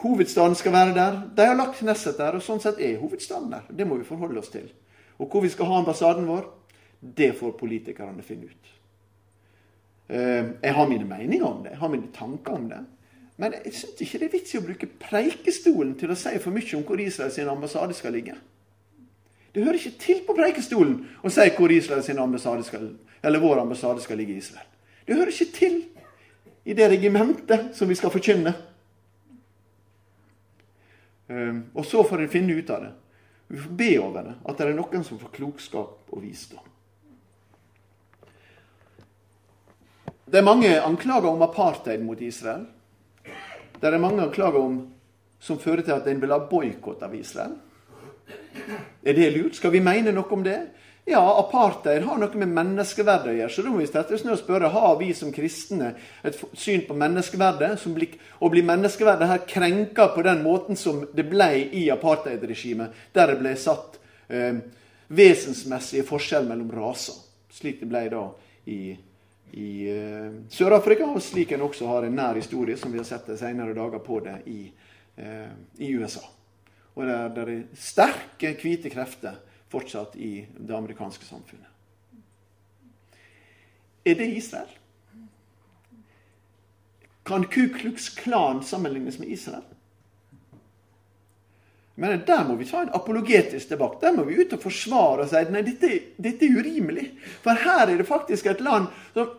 [0.00, 3.66] hovedstaden skal være der De har lagt Nesset der, og sånn sett er hovedstaden der.
[3.70, 4.70] Det må vi forholde oss til.
[5.18, 6.48] Og hvor vi skal ha ambassaden vår,
[7.16, 8.72] det får politikerne finne ut.
[10.08, 12.82] Eh, jeg har mine meninger om det, jeg har mine tanker om det.
[13.36, 16.54] Men jeg syns ikke det er vits i å bruke preikestolen til å si for
[16.54, 18.36] mye om hvor Israels ambassade skal ligge.
[19.54, 22.92] Det hører ikke til på preikestolen å si hvor Israels ambassade skal,
[23.22, 24.66] eller vår ambassade skal ligge i Israel.
[25.06, 25.82] Det hører ikke til
[26.64, 28.54] i det regimentet som vi skal forkynne.
[31.28, 32.92] Ehm, og så får en finne ut av det.
[33.48, 36.73] Vi får be over det, at det er noen som får klokskap og visdom.
[40.24, 42.64] Det er mange anklager om apartheid mot Israel.
[43.80, 44.78] Det er mange anklager om
[45.44, 47.58] som fører til at en vil ha boikott av Israel.
[49.04, 49.58] Er det lurt?
[49.58, 50.56] Skal vi mene noe om det?
[51.04, 53.52] Ja, apartheid har noe med menneskeverdet å gjøre.
[53.52, 55.90] Så da må vi sette oss ned og spørre har vi som kristne
[56.24, 61.04] et syn på menneskeverdet, som blir, og blir menneskeverdet her krenka på den måten som
[61.12, 64.00] det ble i apartheidregimet, der det ble satt
[64.32, 64.62] eh,
[65.12, 67.20] vesensmessige forskjell mellom raser,
[67.52, 68.30] slik det ble da
[68.72, 68.94] i
[69.54, 73.28] i uh, Sør-Afrika, og slik en også har en nær historie, som vi har sett
[73.30, 74.60] de senere dager på det i,
[75.18, 76.24] uh, i USA.
[76.94, 79.38] Og der, der er sterke hvite krefter
[79.70, 81.70] fortsatt i det amerikanske samfunnet.
[84.04, 84.70] Er det Israel?
[87.24, 89.64] Kan Ku Klux Klan sammenlignes med Israel?
[91.94, 94.00] Men der må vi ta en apologetisk debatt.
[94.00, 97.06] Der må vi ut og forsvare og si at nei, dette, dette er urimelig.
[97.44, 99.30] For her er det faktisk et land som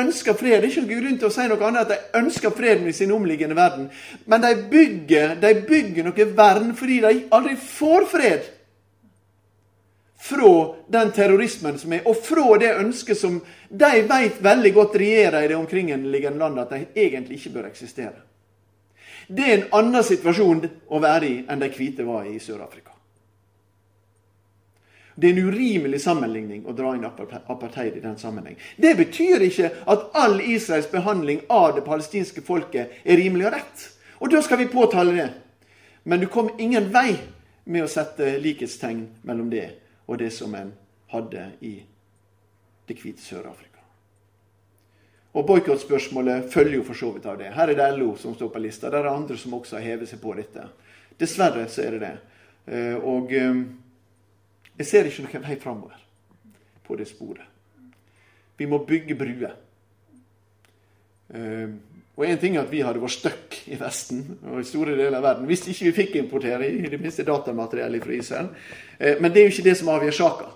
[0.00, 0.60] ønsker fred.
[0.62, 3.12] Det er ikke grunn til å si noe annet at de ønsker freden i sin
[3.14, 3.88] omliggende verden.
[4.26, 8.54] Men de bygger, de bygger noe vern fordi de aldri får fred
[10.28, 13.38] fra den terrorismen som er, og fra det ønsket som
[13.70, 18.18] de vet veldig godt regjerer i det omkringliggende landet, at de egentlig ikke bør eksistere.
[19.28, 22.97] Det er en annen situasjon å være i enn de hvite var i Sør-Afrika.
[25.18, 28.54] Det er en urimelig sammenligning å dra inn apartheid i den sammenheng.
[28.76, 33.86] Det betyr ikke at all Israels behandling av det palestinske folket er rimelig og rett.
[34.22, 35.28] Og da skal vi påtale det.
[36.06, 37.16] Men du kom ingen vei
[37.66, 39.66] med å sette likhetstegn mellom det
[40.06, 40.70] og det som en
[41.10, 41.74] hadde i
[42.86, 43.82] det hvite Sør-Afrika.
[45.34, 47.50] Og Boikottspørsmålet følger jo for så vidt av det.
[47.58, 48.86] Her er det LO som står på lista.
[48.90, 50.64] Der er andre som også har hevet seg på dette.
[51.18, 52.14] Dessverre så er det det.
[52.70, 53.60] Eh, og eh,
[54.78, 56.04] jeg ser ikke noen vei framover
[56.86, 57.44] på det sporet.
[58.58, 59.54] Vi må bygge bruer.
[61.28, 61.74] Uh,
[62.18, 65.18] og en ting er at vi hadde vært stuck i Vesten og i store deler
[65.18, 68.48] av verden hvis ikke vi fikk importere i det minste datamateriell fra Israel.
[68.98, 70.48] Uh, men det er jo ikke det som avgjør saka.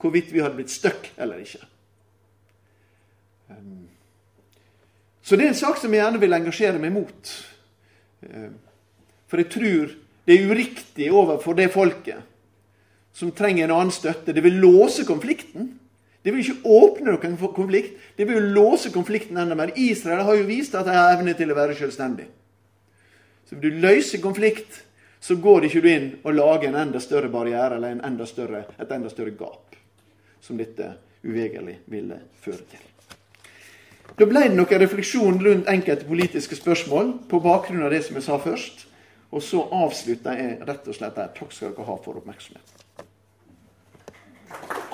[0.00, 1.60] Hvorvidt vi hadde blitt stuck eller ikke.
[3.52, 3.86] Um,
[5.22, 7.36] så det er en sak som jeg gjerne vil engasjere meg mot.
[8.24, 8.50] Uh,
[9.30, 9.94] for jeg tror
[10.26, 12.29] det er uriktig overfor det folket
[13.12, 14.32] som trenger en annen støtte.
[14.32, 15.72] Det vil låse konflikten.
[16.22, 17.96] Det vil ikke åpne noen konflikt.
[18.16, 19.72] Det vil låse konflikten enda mer.
[19.76, 22.28] Israel har jo vist at de har evne til å være selvstendig.
[23.48, 24.82] Så vil du løse konflikt,
[25.20, 28.92] så går ikke du inn og lager en enda større barriere eller enda større, et
[28.94, 29.74] enda større gap,
[30.40, 30.94] som dette
[31.24, 32.86] uvegerlig ville føre til.
[34.18, 38.26] Da ble det noen refleksjon rundt enkelte politiske spørsmål på bakgrunn av det som jeg
[38.26, 38.86] sa først.
[39.30, 41.30] Og så avslutter jeg rett og slett der.
[41.36, 42.79] Takk skal dere ha for oppmerksomheten.
[44.50, 44.89] Thank you.